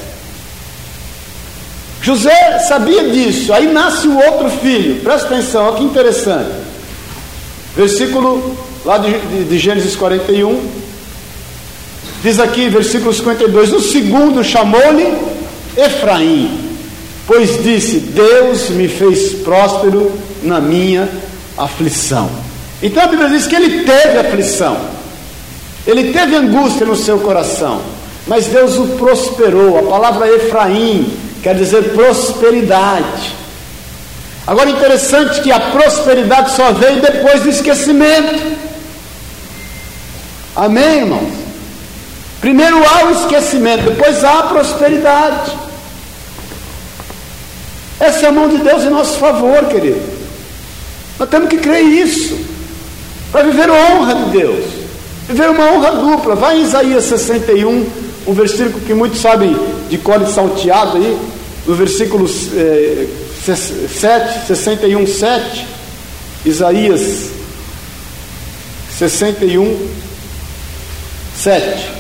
[2.02, 6.50] José sabia disso, aí nasce o outro filho, presta atenção, olha que interessante.
[7.74, 10.68] Versículo lá de, de, de Gênesis 41,
[12.22, 15.33] diz aqui, versículo 52: No segundo chamou-lhe
[15.76, 16.76] Efraim,
[17.26, 21.08] pois disse: Deus me fez próspero na minha
[21.56, 22.30] aflição.
[22.82, 24.76] Então a Bíblia diz que ele teve aflição,
[25.87, 27.80] ele teve angústia no seu coração,
[28.26, 29.78] mas Deus o prosperou.
[29.78, 33.34] A palavra Efraim quer dizer prosperidade.
[34.46, 38.54] Agora interessante que a prosperidade só veio depois do esquecimento.
[40.54, 41.32] Amém, irmãos?
[42.40, 45.63] Primeiro há o esquecimento, depois há a prosperidade.
[48.04, 50.00] Essa é a mão de Deus em nosso favor, querido.
[51.18, 52.38] Nós temos que crer isso.
[53.32, 54.64] Para viver honra de Deus.
[55.28, 56.34] Viver uma honra dupla.
[56.34, 57.86] Vai em Isaías 61,
[58.26, 59.56] um versículo que muitos sabem
[59.88, 61.18] de cole salteado aí
[61.66, 63.06] no versículo eh,
[63.44, 65.66] 7, 61, 7,
[66.44, 67.30] Isaías
[68.98, 69.88] 61,
[71.36, 71.90] 7.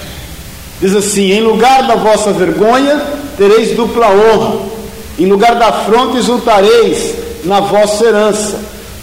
[0.80, 3.00] Diz assim: Em lugar da vossa vergonha
[3.36, 4.73] tereis dupla honra,
[5.18, 8.60] em lugar da afronta exultareis na vossa herança.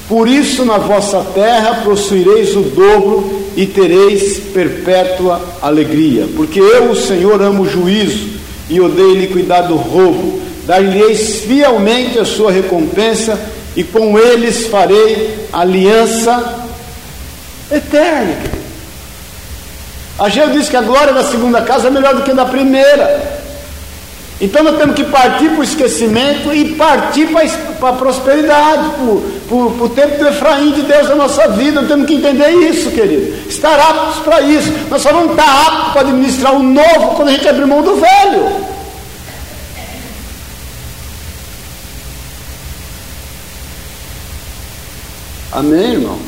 [0.07, 6.27] Por isso, na vossa terra possuireis o dobro e tereis perpétua alegria.
[6.35, 8.27] Porque eu, o Senhor, amo o juízo
[8.69, 13.39] e odeio iniquidade do roubo dar-lhes fielmente a sua recompensa,
[13.75, 16.65] e com eles farei aliança
[17.71, 18.37] eterna.
[20.19, 23.40] Ageu diz que a glória da segunda casa é melhor do que a da primeira.
[24.41, 28.89] Então nós temos que partir para o esquecimento e partir para a prosperidade,
[29.47, 31.81] para o tempo do Efraim de Deus na nossa vida.
[31.81, 33.47] Nós temos que entender isso, querido.
[33.47, 34.73] Estar aptos para isso.
[34.89, 37.97] Nós só vamos estar aptos para administrar o novo quando a gente abrir mão do
[37.97, 38.71] velho.
[45.51, 46.19] Amém, irmãos?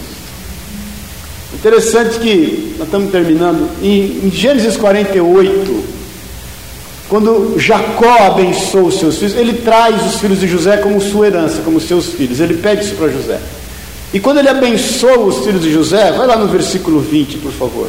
[1.54, 5.93] Interessante que nós estamos terminando em, em Gênesis 48,
[7.14, 11.62] quando Jacó abençoa os seus filhos, ele traz os filhos de José como sua herança,
[11.62, 12.40] como seus filhos.
[12.40, 13.40] Ele pede isso para José.
[14.12, 17.88] E quando ele abençoa os filhos de José, vai lá no versículo 20, por favor.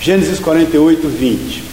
[0.00, 1.64] Gênesis 48, 20.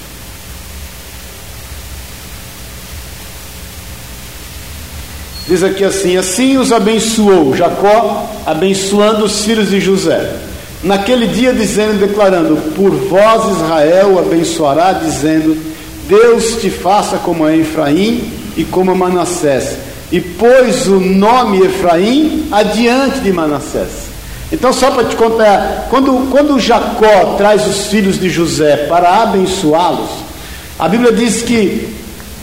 [5.48, 10.49] Diz aqui assim: Assim os abençoou Jacó, abençoando os filhos de José.
[10.84, 15.58] Naquele dia, dizendo, declarando: Por vós Israel abençoará, dizendo:
[16.08, 19.78] Deus te faça como a Efraim e como a Manassés.
[20.12, 24.10] E pôs o nome Efraim adiante de Manassés.
[24.52, 30.10] Então, só para te contar, quando, quando Jacó traz os filhos de José para abençoá-los,
[30.80, 31.94] a Bíblia diz que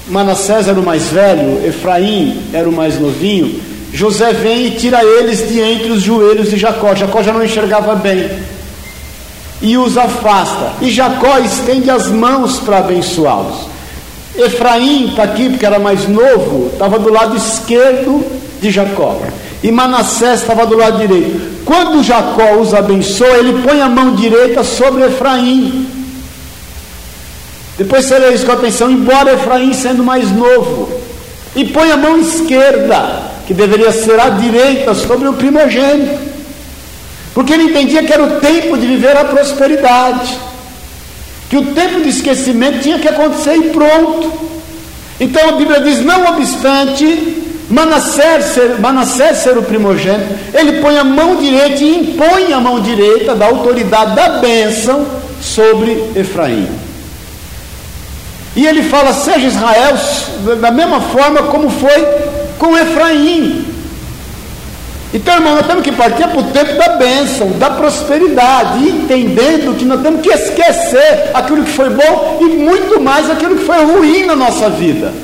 [0.09, 3.61] Manassés era o mais velho, Efraim era o mais novinho.
[3.97, 6.95] José vem e tira eles de entre os joelhos de Jacó.
[6.95, 8.29] Jacó já não enxergava bem.
[9.63, 10.75] E os afasta.
[10.83, 13.69] E Jacó estende as mãos para abençoá-los.
[14.37, 18.23] Efraim está aqui porque era mais novo, estava do lado esquerdo
[18.61, 19.19] de Jacó.
[19.63, 21.65] E Manassés estava do lado direito.
[21.65, 25.89] Quando Jacó os abençoa, ele põe a mão direita sobre Efraim.
[27.79, 30.87] Depois você lê isso com atenção, embora Efraim sendo mais novo,
[31.55, 36.19] e põe a mão esquerda, que deveria ser a direita, sobre o primogênito,
[37.33, 40.37] porque ele entendia que era o tempo de viver a prosperidade,
[41.49, 44.33] que o tempo de esquecimento tinha que acontecer e pronto.
[45.21, 51.05] Então a Bíblia diz: não obstante, Manassés ser, Manassés ser o primogênito, ele põe a
[51.05, 55.07] mão direita e impõe a mão direita da autoridade da bênção
[55.41, 56.69] sobre Efraim.
[58.57, 59.95] E ele fala: seja Israel
[60.61, 62.26] da mesma forma como foi
[62.59, 63.65] com Efraim.
[65.15, 69.85] Então, irmão, nós temos que partir para o tempo da bênção, da prosperidade, entendendo que
[69.85, 74.27] nós temos que esquecer aquilo que foi bom e muito mais aquilo que foi ruim
[74.27, 75.15] na nossa vida.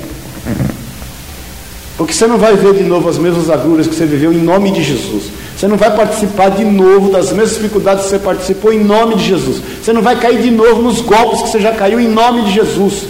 [1.96, 4.70] Porque você não vai ver de novo as mesmas agruras que você viveu em nome
[4.70, 5.24] de Jesus.
[5.56, 9.26] Você não vai participar de novo das mesmas dificuldades que você participou em nome de
[9.26, 9.62] Jesus.
[9.82, 12.52] Você não vai cair de novo nos golpes que você já caiu em nome de
[12.52, 13.04] Jesus.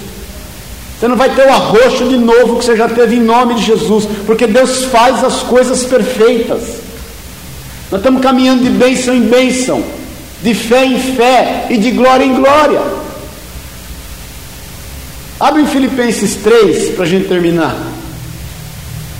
[1.03, 3.65] Você não vai ter o arroxo de novo que você já teve em nome de
[3.65, 6.61] Jesus, porque Deus faz as coisas perfeitas.
[7.91, 9.83] Nós estamos caminhando de bênção em bênção,
[10.41, 12.81] de fé em fé e de glória em glória.
[15.41, 17.77] Abre em Filipenses 3 para a gente terminar.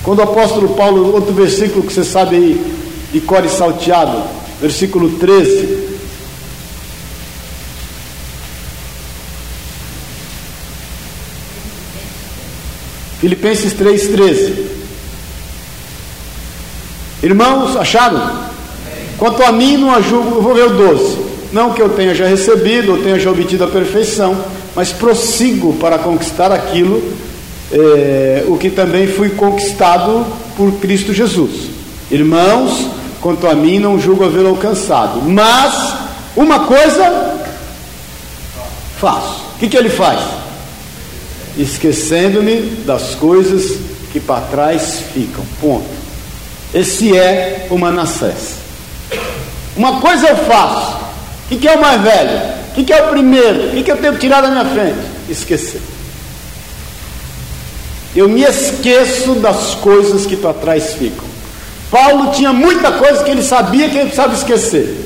[0.03, 2.75] Quando o apóstolo Paulo, outro versículo que você sabe aí,
[3.11, 4.23] de core salteado,
[4.61, 5.92] versículo 13.
[13.23, 14.53] Filipenses 3,13.
[17.23, 18.21] Irmãos, acharam?
[19.17, 21.19] Quanto a mim, não julgo, vou ver o 12.
[21.53, 24.43] Não que eu tenha já recebido, ou tenha já obtido a perfeição,
[24.75, 27.01] mas prossigo para conquistar aquilo,
[27.71, 30.25] é, o que também fui conquistado
[30.57, 31.69] por Cristo Jesus.
[32.11, 32.89] Irmãos,
[33.21, 35.93] quanto a mim, não julgo haver alcançado, mas
[36.35, 37.39] uma coisa
[38.99, 39.43] faço.
[39.55, 40.42] O que, que ele faz?
[41.57, 43.79] Esquecendo-me das coisas
[44.11, 45.43] que para trás ficam.
[45.59, 45.89] Ponto.
[46.73, 48.55] Esse é o Manassés.
[49.75, 50.97] Uma coisa eu faço.
[51.45, 52.53] O que, que é o mais velho?
[52.69, 53.67] O que, que é o primeiro?
[53.67, 54.99] O que, que eu tenho que tirar da minha frente?
[55.29, 55.81] Esquecer.
[58.15, 61.25] Eu me esqueço das coisas que para trás ficam.
[61.89, 64.97] Paulo tinha muita coisa que ele sabia que ele precisava esquecer.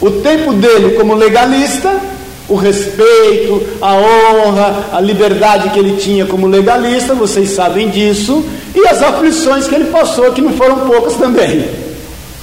[0.00, 2.00] O tempo dele como legalista
[2.48, 8.86] o respeito, a honra, a liberdade que ele tinha como legalista, vocês sabem disso, e
[8.86, 11.66] as aflições que ele passou, que não foram poucas também.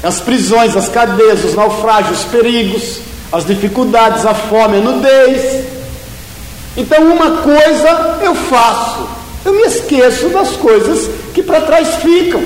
[0.01, 2.99] As prisões, as cadeias, os naufrágios, os perigos,
[3.31, 5.65] as dificuldades, a fome, a nudez.
[6.75, 9.07] Então, uma coisa eu faço,
[9.45, 12.41] eu me esqueço das coisas que para trás ficam.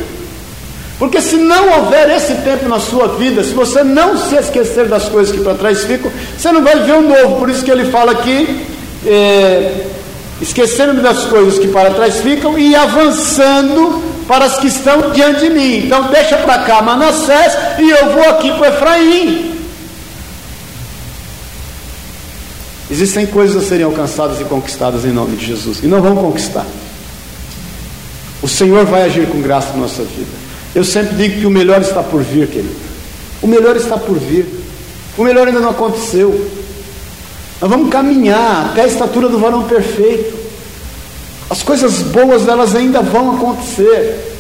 [0.97, 5.09] Porque se não houver esse tempo na sua vida, se você não se esquecer das
[5.09, 7.35] coisas que para trás ficam, você não vai ver o novo.
[7.37, 8.65] Por isso que ele fala aqui,
[9.05, 9.87] é,
[10.41, 15.49] esquecendo-me das coisas que para trás ficam e avançando para as que estão diante de
[15.49, 15.85] mim.
[15.85, 19.53] Então deixa para cá Manassés e eu vou aqui para Efraim.
[22.89, 25.79] Existem coisas a serem alcançadas e conquistadas em nome de Jesus.
[25.83, 26.65] E não vão conquistar.
[28.41, 30.44] O Senhor vai agir com graça na nossa vida.
[30.75, 32.75] Eu sempre digo que o melhor está por vir, querido.
[33.41, 34.45] O melhor está por vir.
[35.17, 36.49] O melhor ainda não aconteceu.
[37.61, 40.37] Nós vamos caminhar até a estatura do varão perfeito.
[41.49, 44.33] As coisas boas elas ainda vão acontecer.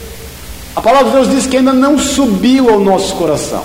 [0.75, 3.63] A palavra de Deus diz que ainda não subiu ao nosso coração.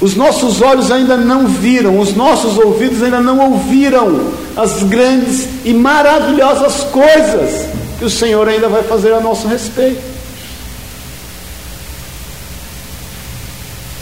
[0.00, 5.72] Os nossos olhos ainda não viram, os nossos ouvidos ainda não ouviram as grandes e
[5.72, 7.66] maravilhosas coisas
[7.98, 10.00] que o Senhor ainda vai fazer a nosso respeito.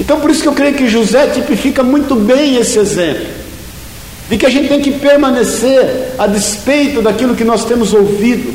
[0.03, 3.25] Então, por isso que eu creio que José tipifica muito bem esse exemplo,
[4.29, 8.53] de que a gente tem que permanecer a despeito daquilo que nós temos ouvido,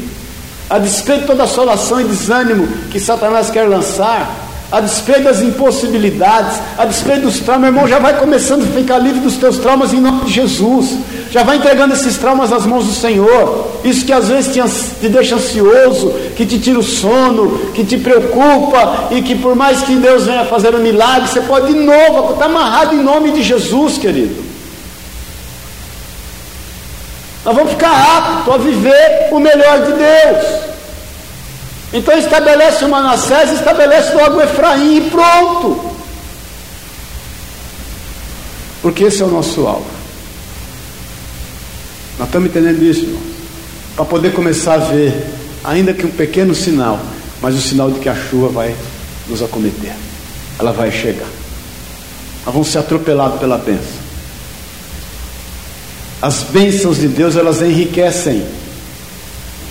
[0.69, 6.59] a despeito de toda assolação e desânimo que Satanás quer lançar, a despeito das impossibilidades,
[6.77, 9.93] a despeito dos traumas, meu irmão, já vai começando a ficar livre dos teus traumas
[9.93, 10.97] em nome de Jesus.
[11.31, 13.67] Já vai entregando esses traumas às mãos do Senhor.
[13.83, 14.61] Isso que às vezes te,
[14.99, 19.81] te deixa ansioso, que te tira o sono, que te preocupa e que por mais
[19.81, 23.43] que Deus venha fazer um milagre, você pode de novo, está amarrado em nome de
[23.43, 24.47] Jesus, querido.
[27.45, 30.66] Nós vamos ficar aptos a viver o melhor de Deus.
[31.97, 35.95] Então estabelece o Manassés, estabelece logo o Efraim e pronto.
[38.83, 39.87] Porque esse é o nosso alvo.
[42.19, 43.21] Nós estamos entendendo isso, irmão.
[43.95, 45.27] Para poder começar a ver,
[45.63, 46.99] ainda que um pequeno sinal,
[47.41, 48.75] mas o sinal de que a chuva vai
[49.27, 49.95] nos acometer.
[50.59, 51.27] Ela vai chegar.
[52.45, 54.05] Nós vamos ser atropelados pela bênção.
[56.21, 58.45] As bênçãos de Deus, elas enriquecem.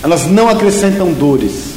[0.03, 1.76] Elas não acrescentam dores.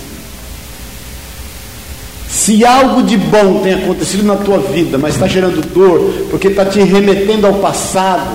[2.51, 6.65] Se algo de bom tem acontecido na tua vida, mas está gerando dor, porque está
[6.65, 8.29] te remetendo ao passado,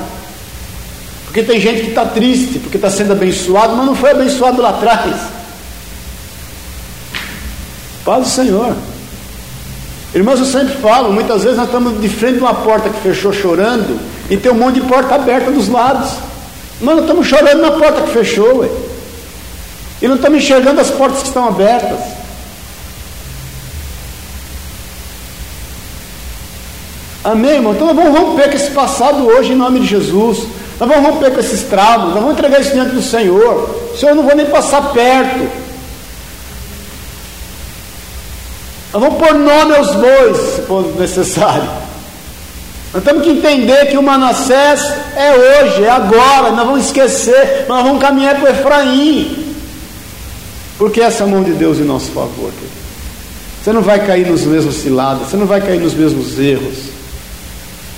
[1.26, 4.70] porque tem gente que está triste, porque está sendo abençoado, mas não foi abençoado lá
[4.70, 5.18] atrás.
[8.06, 8.74] Paz do Senhor.
[10.14, 13.34] Irmãos, eu sempre falo, muitas vezes nós estamos de frente de uma porta que fechou
[13.34, 14.00] chorando,
[14.30, 16.12] e tem um monte de porta aberta dos lados.
[16.80, 18.70] Mas nós estamos chorando na porta que fechou, ué.
[20.02, 22.15] E não estamos enxergando as portas que estão abertas.
[27.26, 27.74] Amém, irmão?
[27.74, 30.44] Então nós vamos romper com esse passado hoje em nome de Jesus.
[30.80, 33.68] Nós vamos romper com esses traumas, nós vamos entregar isso diante do Senhor.
[33.98, 35.50] Senhor não vou nem passar perto.
[38.94, 41.68] Nós vamos pôr nome aos bois, se for necessário.
[42.94, 44.82] Nós temos que entender que o Manassés
[45.16, 49.56] é hoje, é agora, nós vamos esquecer, nós vamos caminhar para o Efraim.
[50.78, 52.52] Porque essa mão de Deus em nosso favor.
[53.64, 56.95] Você não vai cair nos mesmos ciladas, você não vai cair nos mesmos erros.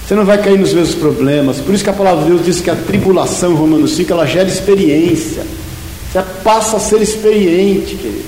[0.07, 1.57] Você não vai cair nos mesmos problemas.
[1.57, 4.47] Por isso que a palavra de Deus diz que a tribulação, Romanos 5, ela gera
[4.47, 5.43] experiência.
[6.09, 8.23] Você passa a ser experiente, querido.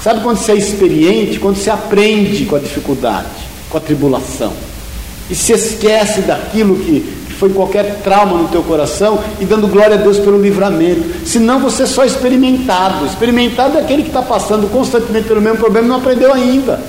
[0.00, 1.40] Sabe quando você é experiente?
[1.40, 3.26] Quando você aprende com a dificuldade,
[3.68, 4.52] com a tribulação.
[5.28, 9.98] E se esquece daquilo que, foi qualquer trauma no teu coração e dando glória a
[9.98, 11.26] Deus pelo livramento.
[11.26, 13.04] Senão você é só experimentado.
[13.04, 16.80] Experimentado é aquele que está passando constantemente pelo mesmo problema e não aprendeu ainda.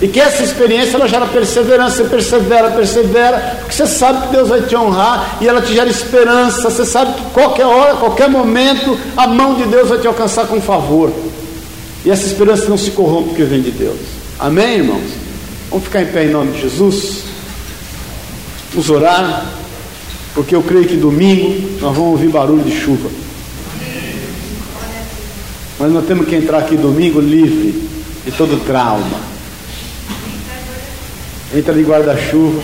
[0.00, 4.48] E que essa experiência ela gera perseverança, você persevera, persevera, porque você sabe que Deus
[4.48, 8.98] vai te honrar e ela te gera esperança, você sabe que qualquer hora, qualquer momento,
[9.14, 11.12] a mão de Deus vai te alcançar com favor.
[12.02, 13.98] E essa esperança não se corrompe porque vem de Deus.
[14.38, 15.04] Amém, irmãos?
[15.68, 17.24] Vamos ficar em pé em nome de Jesus?
[18.72, 19.52] Vamos orar,
[20.34, 23.10] porque eu creio que domingo nós vamos ouvir barulho de chuva.
[25.78, 27.86] Mas nós temos que entrar aqui domingo livre
[28.24, 29.29] de todo trauma
[31.54, 32.60] entra de guarda-chuva,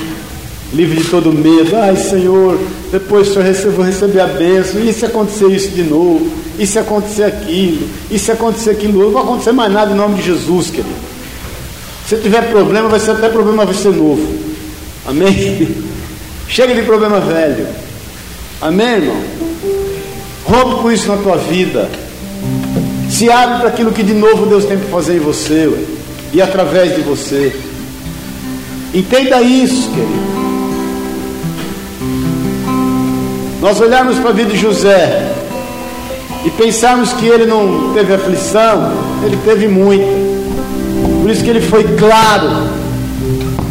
[0.73, 1.77] livre de todo medo.
[1.77, 2.59] Ai, Senhor,
[2.91, 4.81] depois eu vou receber a bênção.
[4.81, 6.31] E se acontecer isso de novo?
[6.59, 7.89] E se acontecer aquilo?
[8.11, 9.05] E se acontecer aquilo?
[9.05, 11.17] Não vai acontecer mais nada em nome de Jesus, querido.
[12.09, 14.27] Se tiver problema, vai ser até problema, vai ser novo.
[15.07, 15.69] Amém?
[16.49, 17.67] Chega de problema velho.
[18.61, 19.21] Amém, irmão?
[20.45, 21.91] Rompe com isso na tua vida.
[23.11, 25.79] Se abre para aquilo que de novo Deus tem para fazer em você ué,
[26.33, 27.53] e através de você.
[28.97, 30.37] Entenda isso, querido.
[33.61, 35.33] Nós olharmos para a vida de José
[36.47, 38.91] e pensarmos que ele não teve aflição,
[39.23, 40.07] ele teve muita.
[41.21, 42.49] Por isso que ele foi claro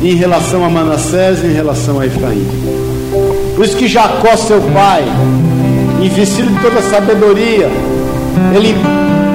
[0.03, 2.45] em relação a Manassés e em relação a Efraim.
[3.55, 5.05] Por isso que Jacó, seu pai,
[6.03, 7.67] investido de toda a sabedoria,
[8.55, 8.75] ele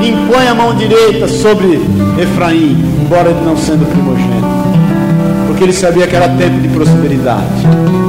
[0.06, 1.80] impõe a mão direita sobre
[2.16, 4.59] Efraim, embora ele não sendo primogênito
[5.60, 7.66] porque ele sabia que era tempo de prosperidade,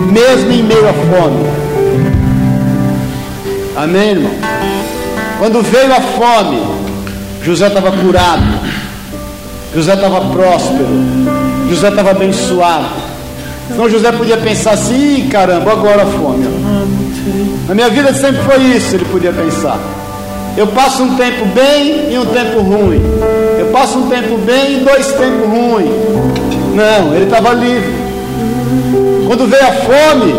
[0.09, 1.45] mesmo em meio à fome.
[3.75, 4.31] Amém, irmão?
[5.37, 6.61] Quando veio a fome,
[7.43, 8.41] José estava curado,
[9.75, 10.87] José estava próspero,
[11.69, 12.85] José estava abençoado.
[13.69, 16.47] Então José podia pensar assim: caramba, agora a fome.
[17.67, 19.77] Na minha vida sempre foi isso, ele podia pensar.
[20.55, 23.01] Eu passo um tempo bem e um tempo ruim.
[23.59, 26.40] Eu passo um tempo bem e dois tempos ruins.
[26.73, 27.93] Não, ele estava livre.
[29.27, 30.33] Quando veio a fome,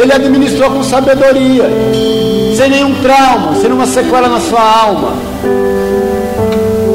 [0.00, 1.64] ele administrou com sabedoria,
[2.56, 5.14] sem nenhum trauma, sem nenhuma sequela na sua alma,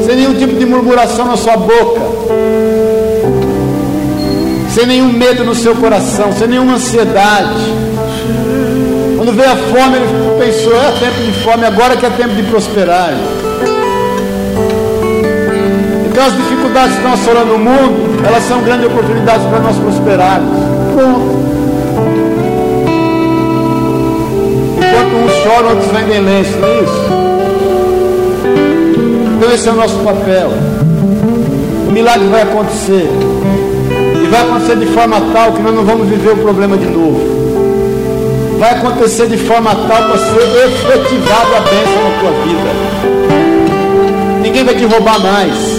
[0.06, 2.00] sem nenhum tipo de murmuração na sua boca,
[4.70, 7.72] sem nenhum medo no seu coração, sem nenhuma ansiedade.
[9.16, 12.42] Quando veio a fome, ele pensou: é tempo de fome, agora que é tempo de
[12.44, 13.14] prosperar.
[16.14, 20.58] Porque as dificuldades que estão assolando o mundo, elas são grandes oportunidades para nós prosperarmos.
[20.94, 21.44] Pronto.
[24.78, 27.02] Enquanto uns choram, outros vendem lenço, não é isso?
[29.36, 30.50] Então esse é o nosso papel.
[31.88, 33.10] O milagre vai acontecer.
[34.22, 37.34] E vai acontecer de forma tal que nós não vamos viver o problema de novo
[38.56, 42.70] vai acontecer de forma tal para ser efetivada a bênção na tua vida.
[44.42, 45.73] Ninguém vai te roubar mais.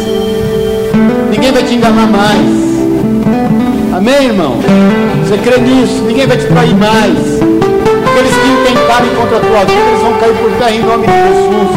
[1.46, 3.96] Ninguém vai te enganar mais.
[3.96, 4.58] Amém, irmão?
[5.24, 6.02] Você crê nisso?
[6.02, 7.20] Ninguém vai te trair mais.
[8.10, 11.14] Aqueles que intentarem contra a tua vida, eles vão cair por terra em nome de
[11.14, 11.70] Jesus.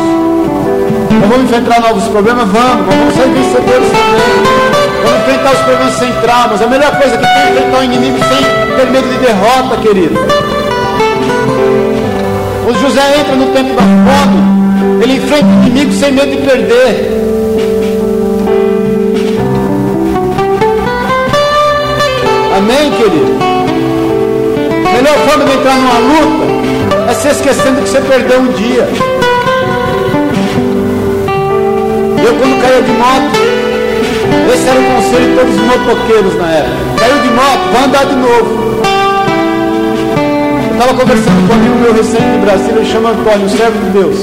[1.20, 2.48] Nós vamos enfrentar novos problemas?
[2.48, 2.86] Vamos.
[2.86, 5.04] Vamos ser vencedores também.
[5.04, 6.62] Vamos enfrentar os problemas sem traumas.
[6.62, 10.18] A melhor coisa que tem é enfrentar o inimigo sem ter medo de derrota, querido.
[12.66, 17.07] O José entra no tempo da fome, ele enfrenta o inimigo sem medo de perder.
[22.68, 23.32] Amém, querido?
[24.84, 28.86] A melhor forma de entrar numa luta é se esquecendo que você perdeu um dia.
[32.22, 33.38] Eu, quando caía de moto,
[34.52, 36.76] esse era o conselho de todos os motoqueiros na época.
[36.98, 38.80] Caiu de moto, vai andar de novo.
[40.72, 44.18] Estava conversando com um amigo meu recente de Brasília, ele chama Antônio, servo de Deus.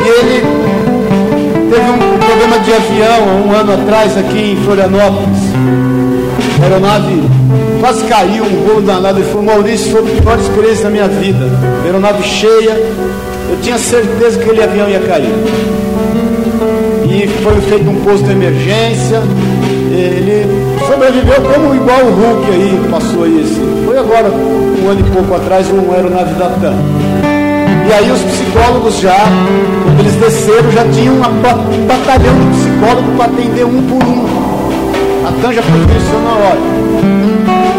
[0.00, 0.42] E ele
[1.70, 5.91] teve um problema de avião um ano atrás aqui em Florianópolis.
[6.62, 7.22] Aeronave
[7.80, 9.18] quase caiu, um voo danado.
[9.18, 11.50] Ele falou, Maurício, foi a pior experiência da minha vida.
[11.82, 12.70] A aeronave cheia,
[13.50, 15.34] eu tinha certeza que aquele avião ia cair.
[17.04, 19.20] E foi feito um posto de emergência.
[19.90, 20.46] Ele
[20.86, 23.60] sobreviveu como igual o Hulk aí, passou aí esse.
[23.84, 26.76] Foi agora, um ano e pouco atrás, uma aeronave da TAM.
[27.88, 29.26] E aí os psicólogos já,
[29.84, 34.41] quando eles desceram, já tinham um batalhão de psicólogos para atender um por um.
[35.32, 36.58] A TAM já providenciou na hora.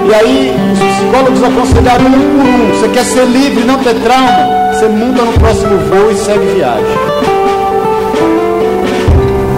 [0.10, 2.80] E aí os psicólogos aconselharam um por um.
[2.80, 4.74] Você quer ser livre, não ter trauma?
[4.74, 6.86] Você monta no próximo voo e segue viagem.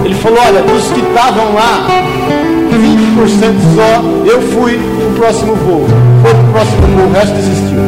[0.04, 1.86] Ele falou, olha, dos que estavam lá,
[2.70, 5.86] 20% só, eu fui pro próximo voo.
[6.22, 7.78] Foi pro próximo voo, o resto desistiu.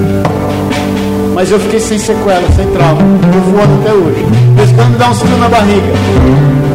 [1.34, 3.02] Mas eu fiquei sem sequela, sem trauma.
[3.02, 4.26] Eu voando até hoje.
[4.56, 6.67] Pescando me dá um frio na barriga.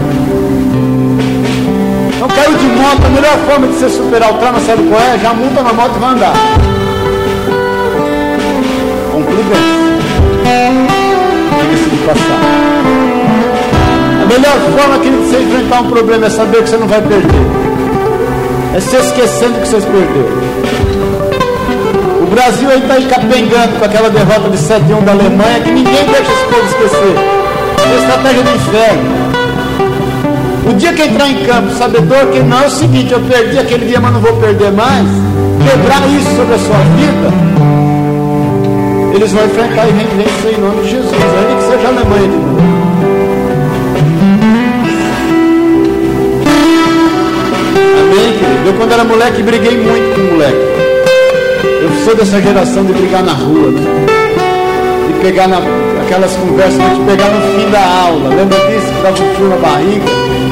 [2.44, 5.18] Caiu de moto, a melhor forma de você superar o trauma, sabe qual é?
[5.18, 6.34] Já monta na moto e vai andar.
[9.14, 9.64] Com prudência.
[11.62, 12.42] Diga-se de passar.
[14.22, 17.64] A melhor forma que você enfrentar um problema é saber que você não vai perder
[18.76, 20.38] é se esquecendo que vocês perderam.
[22.24, 26.32] O Brasil aí está capengando com aquela derrota de 7-1 da Alemanha que ninguém deixa
[26.32, 27.16] esse povo esquecer.
[27.90, 29.33] É estratégia do inferno.
[30.70, 33.86] O dia que entrar em campo, sabedor que não é o seguinte, eu perdi aquele
[33.86, 35.08] dia, mas não vou perder mais,
[35.64, 37.34] quebrar isso sobre a sua vida,
[39.16, 42.38] eles vão enfrentar e vencer em nome de Jesus, ainda que seja a Alemanha de
[42.38, 42.64] novo.
[48.66, 50.58] Eu, quando era moleque, briguei muito com moleque.
[51.82, 53.82] Eu sou dessa geração de brigar na rua, né?
[55.08, 55.60] De pegar na,
[56.04, 58.30] aquelas conversas, de pegar no fim da aula.
[58.30, 58.88] Lembra disso?
[58.88, 60.06] Que dava um fio na barriga.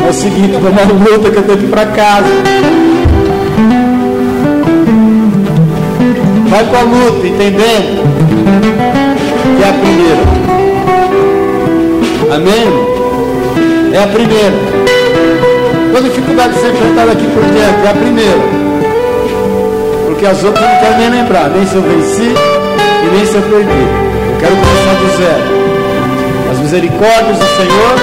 [0.06, 2.28] É o seguinte, uma luta que eu tenho que ir para casa.
[6.50, 8.04] Vai para a luta, entendendo?
[9.58, 10.42] Que é a primeira.
[12.36, 13.94] Amém?
[13.94, 14.82] É a primeira.
[15.92, 17.86] Qual dificuldade de ser enfrentada aqui por diante?
[17.86, 18.40] É a primeira.
[20.08, 23.36] Porque as outras eu não quero nem lembrar, nem se eu venci e nem se
[23.36, 24.11] eu perdi.
[24.42, 25.46] Quero começar do zero.
[26.52, 27.96] As misericórdias do Senhor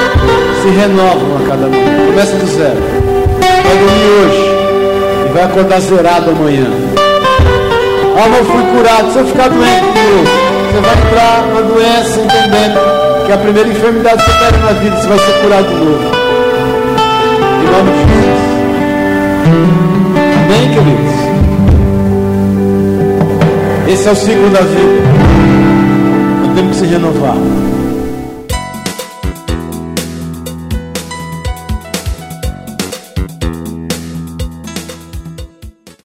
[0.62, 2.06] se renovam a cada manhã.
[2.06, 2.80] Começa do zero.
[3.42, 4.44] Vai dormir hoje
[5.26, 6.70] e vai acordar zerado amanhã.
[8.16, 9.12] Ah, eu fui curado.
[9.12, 10.24] Se eu ficar doente de novo,
[10.72, 14.96] você vai entrar na doença entendendo que a primeira enfermidade que você pega na vida,
[14.96, 16.28] você vai ser curado de novo
[17.70, 18.42] nome de Jesus.
[20.44, 21.14] Amém, queridos?
[23.88, 25.57] Esse é o ciclo da vida.
[26.58, 27.77] Nós temos que se renovar.